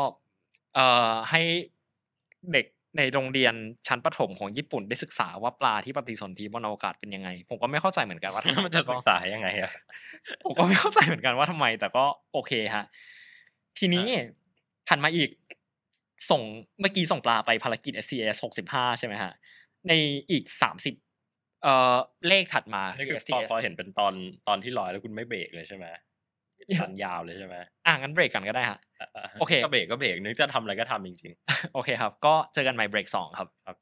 [0.75, 1.41] เอ่อให้
[2.53, 2.65] เด็ก
[2.97, 3.53] ในโรงเรียน
[3.87, 9.71] ชั้นประถมของญี่ปุ่นได้ศึกษาว่าปลาที่ปฏิสนธิบนอวกาศเป็นยังไง ผมก็ไม่เข้าใจเหมือนกันว่าทำไมันจะศึกษายังไงอะ
[10.43, 12.85] ผมก็ไม่เข้าใจเหมือนกันว่าทำไม แต่ก็โอเคฮะ
[13.79, 14.05] ทีนี้
[14.89, 15.29] ถัดมาอีก
[16.29, 16.41] ส่ง
[16.79, 19.31] เมื่อกี้ส่งปลาไปภารกิจ SCS หกสิบห้าใช่ไหมฮะ
[19.87, 19.93] ใน
[20.31, 20.95] อีกสามสิบ
[21.63, 21.95] เอ่อ
[22.27, 24.13] เลขถัดมานี่คืคืออพอ SCS พอเห็นเป็นตอน
[24.47, 25.85] ตอนที่ลอยแล้วคุณไม่เบรกเลยใช่ไหม
[26.81, 29.07] ตันยาวเลยใช่ไหมอะงั้นเบรกกันก็ได้ฮะอะ
[29.39, 33.77] โอเคก็เบรกก็เบรกนึกจะทำอะไรก็ทำจริงๆ โอเคครับ ก็เจอกันใหม่เบรกสองครับครับ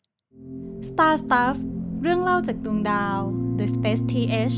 [0.90, 1.56] Star Stuff
[2.02, 3.20] เรื่องเล่าจากดวงดาว
[3.60, 4.58] The Space TH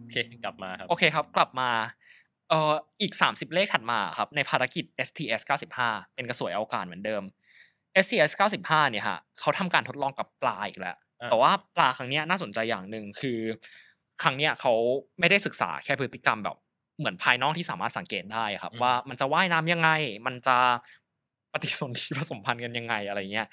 [0.00, 1.70] โอเคกลับมาครับ โอเคครับ กลับมา
[2.50, 2.72] เอ่อ
[3.02, 5.42] อีก 30 เลขถัดมาครับ ในภารกิจ STS
[5.78, 7.22] 95 เป็นกระสวยอวกาศเหมือนเดิม
[8.04, 10.96] STS 95 เนี่ยฮะเขาทำการทดลองกับปลาอีกแล้ว
[11.30, 13.40] แต่ว่าปลาครั้งนี้น่าสนใจอย่างหนึ่งคือ
[14.22, 14.72] ครั้งเนี้ยเขา
[15.20, 16.56] ไม่ได้ศึกษาแค่พฤติกรรมแบบ
[16.98, 19.90] เหมือนภายนอกที่สามารถสังเกตได้ครับ ว่ามันจะว่ายน้ำยังไง
[20.26, 20.58] มันจะ
[21.52, 23.48] ปฏิสนธิผสมพันธุ์กันยังไงอะไรเงี้ย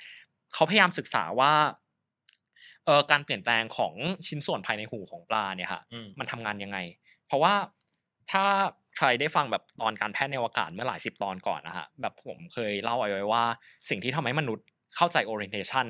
[0.53, 1.53] เขาพยายามศึกษาว่า
[2.85, 3.93] เอ่อการเปลี่ยนแปลงของ
[4.27, 6.77] ชิ้นส่วนภายในหูของปลาเนี่ยฮะอืมมันทำงานยังไง
[7.27, 7.53] เพราะว่า
[8.31, 8.45] ถ้า
[8.97, 13.43] ใครได้ฟังแบบตอนการแพทย์ในอวกาศเมื่อหลายสิบตอนก่อนนะฮะแบบผมเคยเล่าเอาไว้ว่า
[13.89, 15.87] สิ่งที่ทำให้มนุษย์เข้าใจ orientation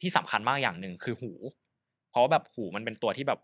[0.00, 1.32] ที่สำคัญมากอย่างหนึ่งคือหู
[2.10, 3.40] เพราะว่าแบบหูมันเป็นตัวที่แบบ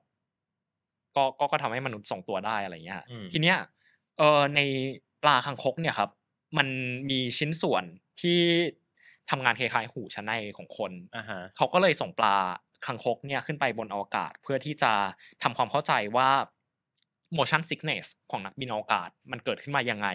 [1.16, 3.59] ก็ก็ก็ทำให้มนุษย์ส่งตัวได้อะไรเงี้ยฮะอืม ทีเนี้ย
[4.18, 4.61] เออใน
[5.22, 6.11] ปลาคังคกเนี่ยครับ
[6.59, 6.68] มัน
[7.11, 7.85] มีชิ้นส่วน
[8.20, 8.38] ที่
[9.31, 12.37] ทำงานคล้ายๆหูชั้นในของคน อ่าฮะเขาก็เลยส่งปลา
[12.87, 14.92] คังคกเนี่ยขึ้นไปบนอวกาศ เพื่อที่จะ
[15.42, 16.29] ทำความเข้าใจว่า
[17.37, 20.09] motion sickness ของนักบินอวกาศ มันเกิดขึ้นมายังไง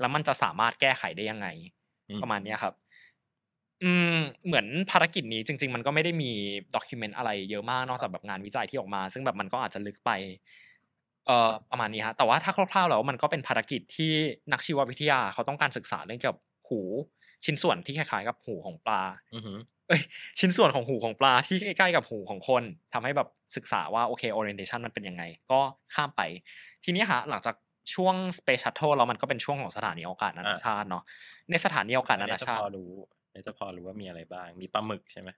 [0.00, 1.46] แล้วมันจะสามารถแก้ไขได้ยังไง
[2.08, 2.74] อืม ประมาณเนี้ยครับ
[3.84, 4.16] อืม
[4.46, 6.30] เหมือนภารกิจนี้จริง ๆ มันก็ไม่ได้มี
[6.76, 10.10] ด็อกิเมนต์อะไรเยอะมากนอกจากแบบงานวิจัยที่ออกมา ซึ่งแบบมันก็อาจจะลึกไป
[11.26, 14.12] เอ่อประมาณนี้ฮะแต่ว่าถ้าคร่าวๆแล้วมันก็เป็นภารกิจที่
[14.52, 16.80] นักชีววิทยาเขาต้องการศึกษาเรื่องเกี่ยวกับหู
[17.44, 19.02] ชิ้นส่วนที่คล้ายๆกับหูของปลา
[19.34, 20.02] อือหือเอ้ย
[20.40, 22.62] ชิ้นส่วนของหูของปลาที่ใกล้ๆกับหูของคน
[22.92, 25.60] ทำให้แบบศึกษาว่าโอเค orientation มันเป็นยังไง ก็
[25.94, 26.20] ข้ามไป
[26.84, 27.54] ทีนี้ฮะหลังจาก
[27.94, 31.04] ช่วง space shuttle แล้วมันก็เป็นช่วงของสถานีอวกาศนานาชาติเนาะ
[31.50, 32.92] ในสถานีอวกาศนานาชาติอัจะพอรู้
[33.30, 35.30] อันนี้จะพอรู้ว่ามีอะไรบ้าง มีปลาหมึกใช่ไหม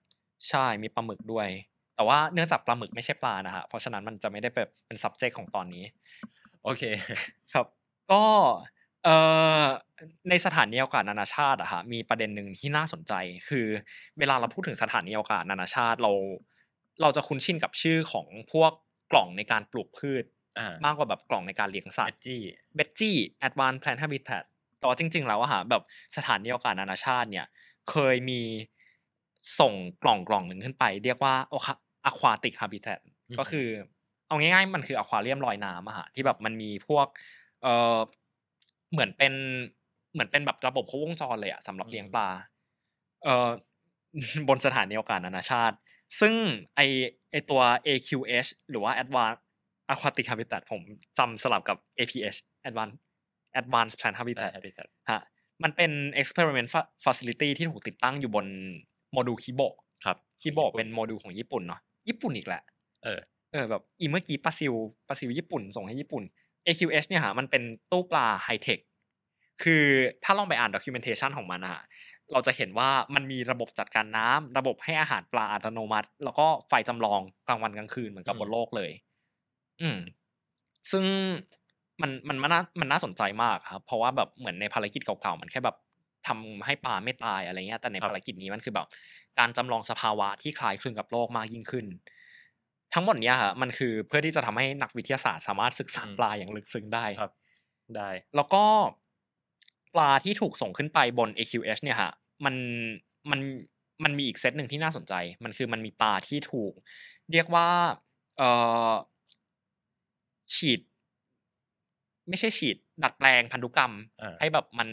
[0.49, 1.47] ใช่มีปลาหมึกด้วย
[1.95, 5.83] แต่ว่าเนื่องจากปลาหมึกไม่ใช่ปลานะฮะเพราะฉะนั้นมันจะไม่ได้แบบเป็น subject ของตอนนี้
[6.63, 6.83] โอเค
[7.53, 7.65] ครับ
[8.11, 8.23] ก็
[9.03, 9.15] เอ่
[9.63, 9.65] อ
[10.29, 13.13] ในสถานีอวกาศนานาชาติอะฮะมีประเด็นหนึ่งที่น่าสนใจ
[13.49, 13.67] คือ
[14.19, 16.11] เวลาเราพูดถึงสถานีอวกาศนานาชาติเรา
[17.01, 18.71] เราจะคุ้นชินกับชื่อของพวก
[19.11, 20.23] กล่องในการปลูกพืช
[20.59, 22.41] อ่ามากกว่าแบบกล่องในการเลี้ยงสัเอตว์จี้
[22.75, 23.15] เบจจี้
[23.47, 24.43] Advanced Plant Habitat
[24.79, 25.83] แต่ว่าจริง ๆ แล้วอะฮะแบบ
[26.17, 27.45] สถานีอวกาศนานาชาติเนี่ย
[27.91, 28.41] เคยมี
[29.59, 31.35] ส่งกล่องกล่องหนึ่งขึ้นไป เรียกว่า
[32.09, 33.67] Aquatic Habitat อือฮึก็คือ
[34.27, 37.07] เอาง่ายๆ มันคืออควาเรียมลอยน้ำอะฮะที่แบบมันมีพวก
[37.61, 37.97] เออ
[38.91, 39.33] เหมือนเป็น
[40.13, 42.27] เหมือนเป็นแบบระบบครบวงจรเลยอะสำหรับเลี้ยงปลา
[43.23, 43.49] เออ
[44.49, 45.75] บนสถานีอวกาศนานาชาติ
[46.19, 46.33] ซึ่ง
[46.75, 46.81] ไอ
[47.31, 49.39] ไอตัว AQH หรือว่า Advanced
[49.93, 50.81] Aquatic Habitat ผม
[51.19, 52.37] จำสลับกับ APH
[52.69, 52.97] Advanced
[53.59, 55.21] Advanced Plant Habitat Habitat ฮะ
[55.63, 58.45] มันเป็น experiment fa- facility ที่ถูกติดตั้งอยู่บน
[59.13, 62.61] โมดูลคิโบะครับคิโบะเป็นโมดูลของญี่ปุ่นเนาะญี่ปุ่นอีกแหละ
[63.03, 63.19] เออ
[63.51, 64.73] เออแบบอีเมื่อกี้ปลาซิล
[65.07, 66.23] ปลาซิลญี่ปุ่นส่งให้ญี่ปุ่น
[66.65, 68.79] AQH เนี่ยฮะมันเป็นตู้ปลาไฮเทค
[69.63, 69.83] คือ
[70.23, 71.83] ถ้าลองไปอ่าน documentation ของมันอะฮะ
[72.33, 78.91] เราจะเห็นว่ามันมีระบบจัดการน้ำระบบให้อาหารปลาอัตโนมัติ แล้วก็ไฟจำลองกลางวันกลางคืนเหมือนกับอืมบนโลกเลย
[79.81, 79.97] อืม
[80.91, 81.05] ซึ่ง
[82.03, 85.75] มันมันมันน่ามันน่าสนใจมากครับ เพราะว่าแบบเหมือนในภารกิจเก่าๆมันแค่แบบ
[86.27, 88.87] ทำให้ปลาไม่ตายอะไรเงี้ย แต่ในภารกิจนี้มันคือแบบ
[89.39, 91.85] การจำลองสภาวะที่คล้ายคลึงกับโลกมากยิ่งขึ้น
[92.93, 97.31] ทั้งหมดเนี้ยฮะมันคือเพื่อที่จะทำให้นักวิทยาศาสตร์สามารถศึกษาอืมปลาอย่างลึกซึ้งได้ครับ
[97.95, 98.63] ได้ แล้วก็
[99.93, 102.11] ปลาที่ถูกส่งขึ้นไปบน AQH เนี่ยฮะ
[102.45, 102.55] มัน
[103.31, 103.39] มัน
[104.03, 105.13] มันมีอีกเซตหนึ่งที่น่าสนใจ
[105.43, 106.73] มันคือมันมีปลาที่ถูก
[107.31, 107.69] เรียกว่า
[108.37, 108.49] เอ่
[108.89, 108.91] อ
[110.55, 110.79] ฉีด
[112.29, 114.89] ไม่ใช่ฉีดดัดแปลงพันธุกรรมอ่าให้แบบมัน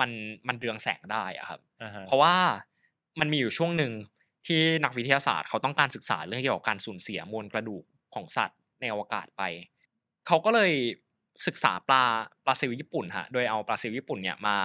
[0.00, 0.10] มัน
[0.48, 2.34] มันเรืองแสงได้อะครับอ่าฮะเพราะว่า
[3.20, 3.92] มันมีอยู่ช่วงหนึ่ง
[4.46, 7.84] ที่นักวิทยาศาสตร์เขาต้องการศึกษาเรื่องเกี่ยวกับการสูญเสียมวลกระดูก
[8.14, 9.42] ของสัตว์ในอวกาศไป
[10.26, 10.72] เขาก็เลย
[11.46, 12.04] ศึกษาปลา
[12.44, 14.56] ปลาซิลญี่ปุ่นฮะ โดยเอาปลาซิลญี่ปุ่นเนี่ยมา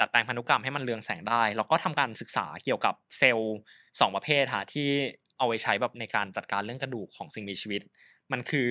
[0.00, 3.56] ดัดแปลงพันธุกรรมให้มันเรืองแสงได้ แล้วก็ทำการศึกษาเกี่ยวกับเซลล์
[4.00, 4.88] สองประเภทฮะที่
[5.38, 7.82] เอาไว้ใช้แบบในการจัดการเรื่องกระดูกของสิ่งมีชีวิต
[8.32, 8.68] มันคือ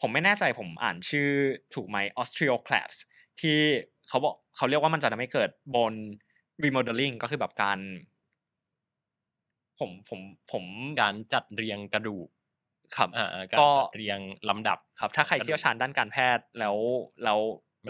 [0.00, 1.28] ผมไม่แน่ใจผมอ่านชื่อ
[1.74, 2.98] ถูกไหม osteoclasts
[3.40, 3.58] ที่
[4.08, 5.98] เขาบอกเขาเรียกว่ามันจะทำให้เกิด bone
[6.64, 7.78] remodeling ก็คือแบบการ
[9.78, 10.20] ผมผม
[10.52, 10.64] ผม
[11.00, 12.28] การจัดเรียงกระดูก
[12.96, 16.76] ครับอ่าอ่าการก็จัดเรียงลำดับครับ ถ้าใครเชี่ยวชาญด้านการแพทย์แล้ว
[17.24, 17.38] แล้ว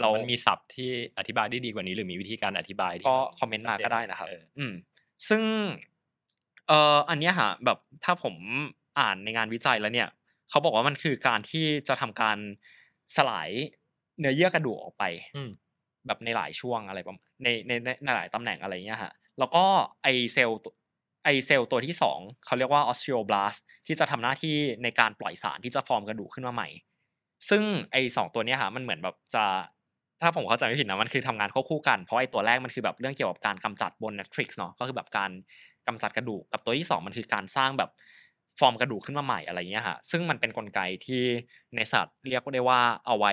[0.00, 4.72] เราเรามันมีศัพท์ที่อธิบายได้ดีกว่านี้ หรือมีวิธีการอธิบายที่ก็นคอมเมนต์มาก็ได้นะครับเอออืม
[5.28, 5.42] ซึ่ง
[6.68, 8.34] เอ่ออันเนี้ยฮะแบบถ้าผม
[8.98, 10.08] อ่านในงานวิจัยแล้วเนี่ย
[10.54, 12.38] เขาบอกว่ามันคือการที่จะทำการ
[13.16, 13.50] สลาย
[14.18, 15.04] เนื้อเยื่อกระดูกออกไป
[15.36, 15.50] อืม
[16.06, 19.64] แบบในหลายช่วงอะไรประมาณในในในในหลายตำแหน่งอะไรเงี้ยฮะแล้วก็
[20.02, 20.72] ไอเซลล์ตัว
[21.24, 26.68] ไอเซลล์ตัวที่สองเขาเรียกว่า osteoblast ที่จะทำหน้าที่ในการปล่อยสารที่จะฟอร์มกระดูกขึ้นมาใหม่
[27.48, 27.62] ซึ่ง
[27.92, 29.44] ไอสองตัวเนี้ยฮะมันเหมือนแบบจะ
[30.22, 35.30] ถ้าผมเข้าใจไม่ผิดนะมันคือทำงานควบคู่กันเพราะไอตัวแรกมันคือแบบเรื่องเกี่ยวกับการกำจัดบน matrix เนาะก็คือแบบการ
[35.86, 37.90] กำจัดกระดูกกับตัวที่สองมันคือการสร้างแบบ
[38.58, 41.22] ฟอร์มกระดูกขึ้นมาใหม่อะไรเงี้ยฮะซึ่งมันเป็นกลไกที่
[41.76, 43.32] ในสัตว์เรียกได้ว่าเอาไว้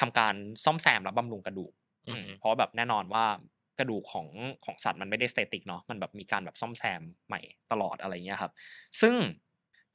[0.00, 0.34] ทำการ
[0.64, 1.72] ซ่อมแซมและบำรุงกระดูก
[2.08, 3.24] อืมอืมเพราะแบบแน่นอนว่า
[3.78, 4.28] กระดูกของ
[4.64, 7.40] ของสัตว์มันไม่ได้ static เนาะมันแบบมีการแบบซ่อมแซมใหม่
[7.72, 8.52] ตลอดอะไรเงี้ยครับ
[9.00, 9.14] ซึ่ง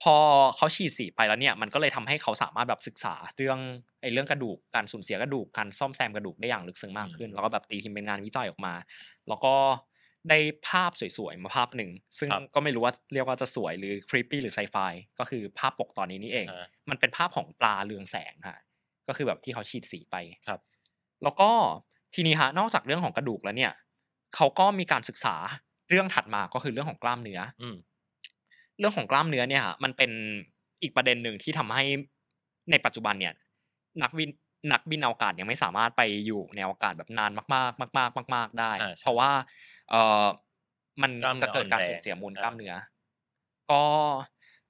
[0.04, 0.15] พอ
[0.56, 3.60] เขาฉีดสีไปแล้วเนี่ยมันก็เลยทำให้เขาสามารถแบบศึกษาเรื่อง
[4.02, 8.74] ไอ้เรื่องกระดูกการสูญเสียกระดูกการซ่อมแซมกระดูกได้อย่างลึกซึ้งมากขึ้น แล้วก็แบบตีพิมพ์เป็นงานวิจัยออกมา
[9.28, 9.54] แล้วก็
[10.30, 14.76] ได้ภาพสวยๆมาภาพหนึ่ง ซึ่งครับก็ไม่รู้ว่าเรียกว่าจะสวยหรือครีปปี้หรือไซไฟ
[15.20, 18.60] ก็คือภาพปกตอนนี้นี่เองอ่ามันเป็นภาพของปลาเรืองแสงฮะ
[19.08, 20.16] ก็คือแบบที่เขาฉีดสีไป
[20.48, 20.60] ครับ
[21.24, 21.50] แล้วก็
[22.16, 23.74] ทีนี้ฮะนอกจากเรื่องของกระดูกแล้วเนี่ย
[24.36, 25.36] เขาก็มีการศึกษา
[25.90, 27.78] เรื่องถัดมาก็คือเรื่องของกล้ามเนื้ออืม
[28.80, 30.12] เรื่องของกล้ามเนื้อเนี่ยฮะมันเป็น
[30.82, 31.84] อีกประเด็นหนึ่งที่ทำให้
[32.72, 33.34] ในปัจจุบันเนี่ย
[34.04, 34.30] นักวิน
[34.72, 39.32] นักบินอวกาศยังไม่สามารถไปอยู่ในอวกาศแบบนานมาก ๆ มาก ๆ มาก ๆ ได้อ่าใช่เพราะว่า
[39.89, 40.26] เอ่อ
[41.02, 42.73] มันกล้ามเนื้อจะเกิดการอ่อนแรงสูญเสียมวลอ่ากล้ามเนื้อ
[43.69, 43.84] ก็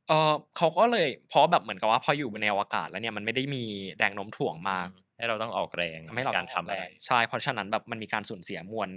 [0.07, 3.63] เออเขาก็เลยเพราะแบบเหมือนกับว่าพออยู่ในอวกาศแล้วเนี่ยมันไม่ได้มี
[3.97, 8.89] แรงโน้มถ่วงมากให้เราต้องออกแรงทำให้เราในการต้องอทำอกอะแรไรงใช่เพราะฉะนั้นแบบมันมีการสูญเสียมวล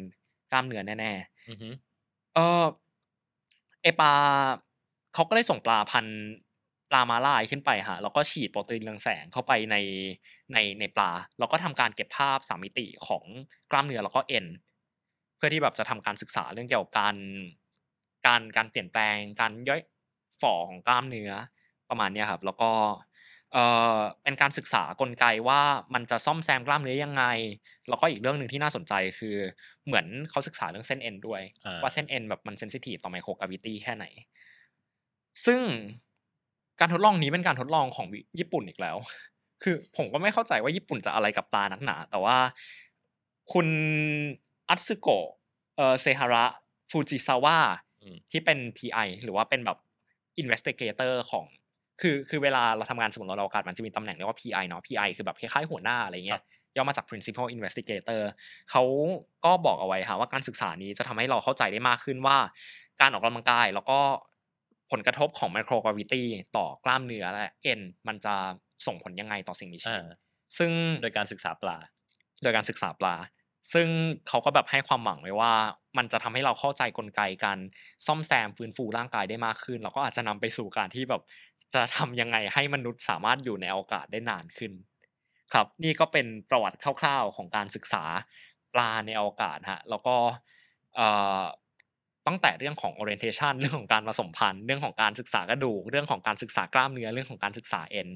[0.52, 1.68] กล้ามเนื้อแน่ๆอือฮึ
[2.34, 2.64] เออ
[3.82, 4.12] ไอปลา
[5.14, 6.18] เขาก็เลยส่งปลาพันธุ์
[6.90, 9.76] ปลามาลายขึ้นไปฮะแล้วก็ฉีดโปรตีนเรืองแสงเข้าไปใน
[10.52, 13.24] ในในปลา แล้วก็ทำการเก็บภาพสามมิติของ
[13.70, 17.16] กล้ามเนื้อแล้วก็เอ็นเพื่อที่แบบจะทำการศึกษาเรื่องเกี่ยวกับการ
[18.26, 19.80] การการเปลี่ยนแปลงการย่อย
[20.42, 21.32] ฝ่อของกล้ามเนื้อ
[21.88, 22.70] ประมาณเนี้ยครับแล้วก็
[23.52, 23.64] เอ่
[23.96, 25.60] อเป็นการศึกษากลไกว่า
[25.94, 27.24] มันจะซ่อมแซมกล้ามเนื้อยังไง
[27.88, 29.36] แล้วก็อีกเรื่องหนึ่งที่น่าสนใจคือ
[29.86, 34.04] เหมือนเขาศึกษาเรื่องเส้นเอ็นด้วยอ่าว่าเส้นเอ็นแบบมันเซนซิทีฟต่อไมโครกราวิตี้แค่ไหน
[35.46, 35.60] ซึ่ง
[36.80, 38.96] การทดลองนี้เป็นการทดลองของวิญี่ปุ่นอีกแล้ว
[39.62, 42.36] คือผมก็ไม่เข้าใจว่าญี่ปุ่นจะอะไรกับปลานักหนา แต่ว่า
[43.52, 43.66] คุณ
[44.70, 45.26] อัตสึโกะ
[45.76, 46.44] เออเซฮาระ
[46.90, 47.58] ฟูจิซาวะ
[48.02, 49.78] อืมที่เป็น PI หรือว่าเป็นแบบ
[50.42, 51.44] investigator ของ
[52.00, 56.40] คือคือเวลาเราทำงานสำรวจอวกาศมันจะมีตำแหน่งเรียกว่า PI เนาะ PI คือแบบคล้ายๆหัวหน้าอะไรเงี้ย
[56.76, 58.20] ย่อมาจาก principal investigator
[58.70, 58.82] เขา
[59.44, 62.38] ก็บอกเอาไว้ค่ะว่าการศึกษานี้จะทำให้เราเข้าใจได้มากขึ้นว่า
[63.00, 63.98] การออกกำลังกายแล้วก็
[64.90, 68.34] ผลกระทบของไมโครกราวิตี้ต่อกล้ามเนื้อและเอ็นมันจะ
[68.86, 70.04] ส่งผลยังไงต่อสิ่งมีชีวิตอ่า
[70.58, 71.76] ซึ่งโดยการศึกษาปลา
[72.42, 73.14] โดยการศึกษาปลา
[73.72, 73.88] ซึ่ง
[74.28, 75.52] เขาก็แบบให้ความหวังไว้ว่า
[75.96, 77.58] มันจะทำให้เราเข้าใจกลไกการ
[78.06, 81.22] ซ่อมแซมฟื้นฟูร่างกายได้มากขึ้นแล้วก็อาจจะนำไปสู่การที่แบบ
[81.74, 84.72] จะทำยังไงให้มนุษย์สามารถอยู่ในอวกาศได้นานขึ้น
[85.52, 88.04] ครับ นี่ก็เป็นประวัติคร่าวๆของการศึกษา
[88.74, 90.16] ปลาในอวกาศฮะแล้วก็
[92.26, 98.08] ตั้งแต่เรื่องของ orientation เรื่องของการผสมพันธุ์เรื่องของการศึกษากระดูก เรื่องของการศึกษากล้ามเนื้อเรื่องของการศึกษาเอ็น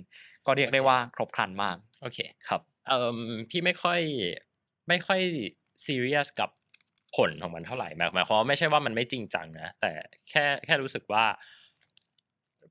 [0.47, 2.63] ก็เรียกได้ว่าครบครันมากโอเคครับ
[3.51, 4.01] พี่ไม่ค่อย
[4.89, 5.21] ไม่ค่อย
[5.85, 6.51] ซีเรียสกับ
[7.17, 9.93] ผลของมันเท่าไหร่หมายหมายความว่าไม่ใช่ว่ามันไม่จริงจังนะแต่
[10.31, 11.25] แค่แค่รู้สึกว่า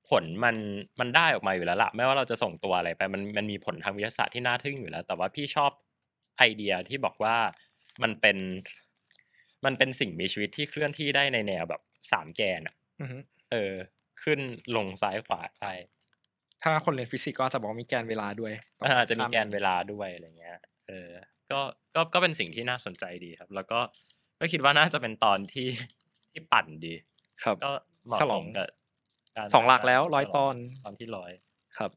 [0.10, 0.56] ผลมัน
[1.00, 5.72] มันได้ออกมาอยู่แล้วล่ะไม่ว่าเราจะส่งตัวอะไรไปมันมันมีผลทางวิทยาศาสตร์ที่น่าทึ่งอยู่แล้ว แต่ว่าพี่ชอบ
[6.38, 7.36] ไอเดียที่บอกว่า
[8.04, 8.38] มันเป็น
[9.66, 13.18] มันเป็นสิ่งมีชีวิตที่เคลื่อนที่ได้ในแนวแบบสามแกนอะอือฮึ
[13.52, 13.74] เออ
[14.24, 14.40] ขึ้น
[14.76, 15.74] ลงซ้ายขวาได้
[16.64, 21.12] ถ้าคนเรียนฟิสิกส์ก็จะบอกว่ามีแกนเวลาด้วยอาจจะมีแกนเวลาด้วยอะไรเงี้ย เออ
[21.54, 21.62] ก็
[21.96, 23.80] ก็ก็เป็นสิ่งที่น่าสนใจดีครับ แล้วก็
[24.40, 25.68] ก็คิดว่าน่าจะเป็นตอนที่
[26.32, 26.94] ที่ปั่นดี
[27.44, 27.72] ครับก็
[28.06, 31.32] เหมาะฉลสองมกับารสองหลักแล้วฉร้อยงตอนตอนที่ร้อย
[31.78, 31.92] ครับ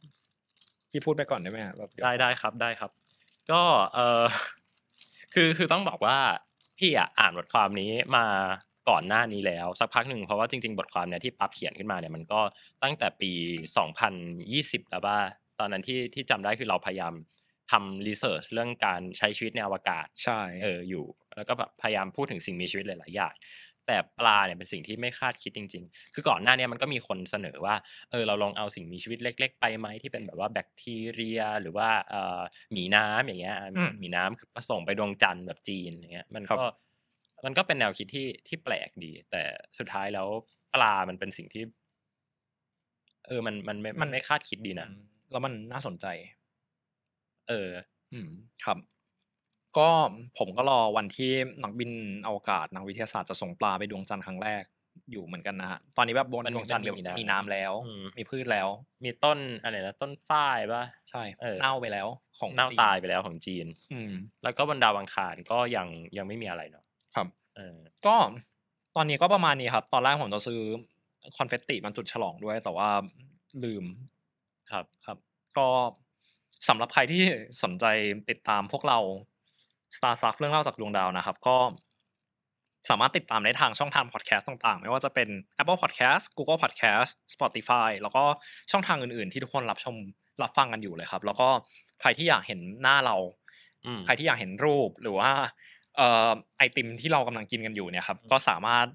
[0.91, 2.91] พี่พูดไปก่อนได้ไหมฮะแบบเยวได้ได้ครับได้ครับ
[3.51, 3.63] ก็
[3.95, 4.23] เออ
[5.35, 6.19] คือคือต้องบอกว่า
[6.79, 8.27] พี่อะอ่านบทความนี้มา
[8.89, 12.41] ก่อนหน้านี้แล้วสักพักหนึ่งเพราะว่าจริงๆ บทความเนี่ยที่ปั๊บเขียนขึ้นมาเนี่ยมันก็
[12.83, 13.33] ตั้งแต่ปี
[14.07, 15.19] 2020แล้วว่า
[15.59, 17.13] ตอนนั้นที่ที่จำได้คือเราพยายาม
[17.71, 21.05] ทำรีเสิร์ชเรื่องการใช้ชีวิตในอวกาศใช่เอออยู่
[21.37, 23.35] แล้วก็แบบพยายามพูดถึงสิ่งมีชีวิตหลายๆอย่าง
[23.87, 27.75] แต่ปลาเนี่ยเป็นสิ่งที่ไม่คาดคิดจริง ๆ คือก่อนหน้าเนี้มันก็มีคนเสนอว่า
[28.11, 32.41] เออเราลองเอาสิ่งมีชีวิตเล็ก ๆ ไปไหมที่เป็นแบบว่าแบคทีเรีย หรือว่าเอ่อ
[32.73, 36.65] หมีน้ำอย่างเงี้ยอะอืมหมีน้ำคือส่งไปดวงจันทร์แบบจีนอย่างเงี้ยมันครับก็
[37.45, 39.43] มันก็เป็นแนวคิดที่ที่แปลกดี แต่
[39.79, 40.29] สุดท้ายแล้ว
[40.75, 41.63] ปลามันเป็นสิ่งที่
[43.27, 46.07] เออมันมันไม่มันไม่คาดคิดดีนะอืมแล้วมันน่าสนใจ
[47.49, 47.71] เออ
[48.13, 48.29] อืม
[48.65, 48.79] ครับ
[49.79, 49.89] ก็
[50.39, 51.33] ผมก็รอวันที่
[51.63, 51.91] นักบิน
[52.27, 54.65] อวกาศนักวิทยาศาสตร์จะส่งปลาไปดวงจันทร์ครั้งแรก
[55.13, 58.69] อยู่เหมือนกันนะฮะตอนนี้แบบบนมันดวงจันทร์มันมีน้ำมีน้ำแล้วอืมมีพืชแล้ว
[59.05, 68.17] มีต้นอะไรนะต้นฝ้ายป่ะใช่เออเน่าไปแล้ว ของเน่าจีนตายไปแล้วของจีน อืม แล้วก็บนดาวอังคารก็ยังยังไม่มีอะไรเนาะครับเออก็
[68.97, 70.61] ตอนนี้ก็ประมาณนี้ครับ ตอนแรกผมจะซื้อ
[71.39, 72.89] คอนเฟตติมันจุดฉลองด้วย แต่ว่า
[73.65, 73.85] ลืม
[74.71, 75.19] ครับครับ
[75.59, 75.69] ก็
[76.69, 77.23] สำหรับใครที่
[77.63, 77.85] สนใจ
[78.31, 78.99] ติดตามพวกเรา
[79.97, 81.57] Star Stuff เรื่องเล่าจากดวงดาวนะครับ ก็
[82.89, 85.29] สามารถติดตามได้ทางช่องทางพอดแคสต์ต่างๆ ไม่ว่าจะเป็น
[85.61, 88.25] Apple Podcast Google Podcast Spotify แล้วก็
[88.71, 89.95] ช่องทางอื่นๆ ที่ทุกคนรับชม
[90.43, 91.49] รับฟังกันอยู่เลยครับ แล้วก็
[92.01, 93.17] ใครที่อยากเห็นหน้าเรา
[93.85, 95.31] อืมใครที่อยากเห็นรูปหรือว่า
[95.97, 98.87] เอ่อไอติมที่เรากำลังกินกันอยู่เนี่ยครับ ก็สามารถ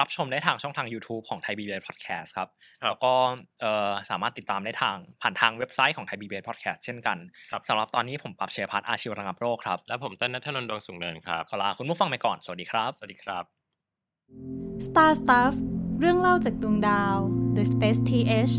[0.00, 2.48] รับชมได้ทางช่องทาง YouTube ของ Thai BBS Podcast ครับ
[2.82, 3.12] ครับ แล้วก็
[3.60, 7.18] เอ่อสามารถติดตามได้ทางผ่านทางเว็บไซต์ของ Thai BBS Podcast เช่นกัน
[7.50, 13.44] ครับสำหรับตอนนี้ผมปรับเชยพัฒน์อาชีวรังับโรคครับ แล้วผมเต้นนัทนนท์ดวงสูงเนินครับ ขอลาคุณผู้ฟังไปก่อน สวัสดีครับ สวัสดีครับ
[14.86, 15.54] Star Stuff
[16.00, 17.16] เรื่องเล่าจากดวงดาว
[17.56, 18.54] The Space TH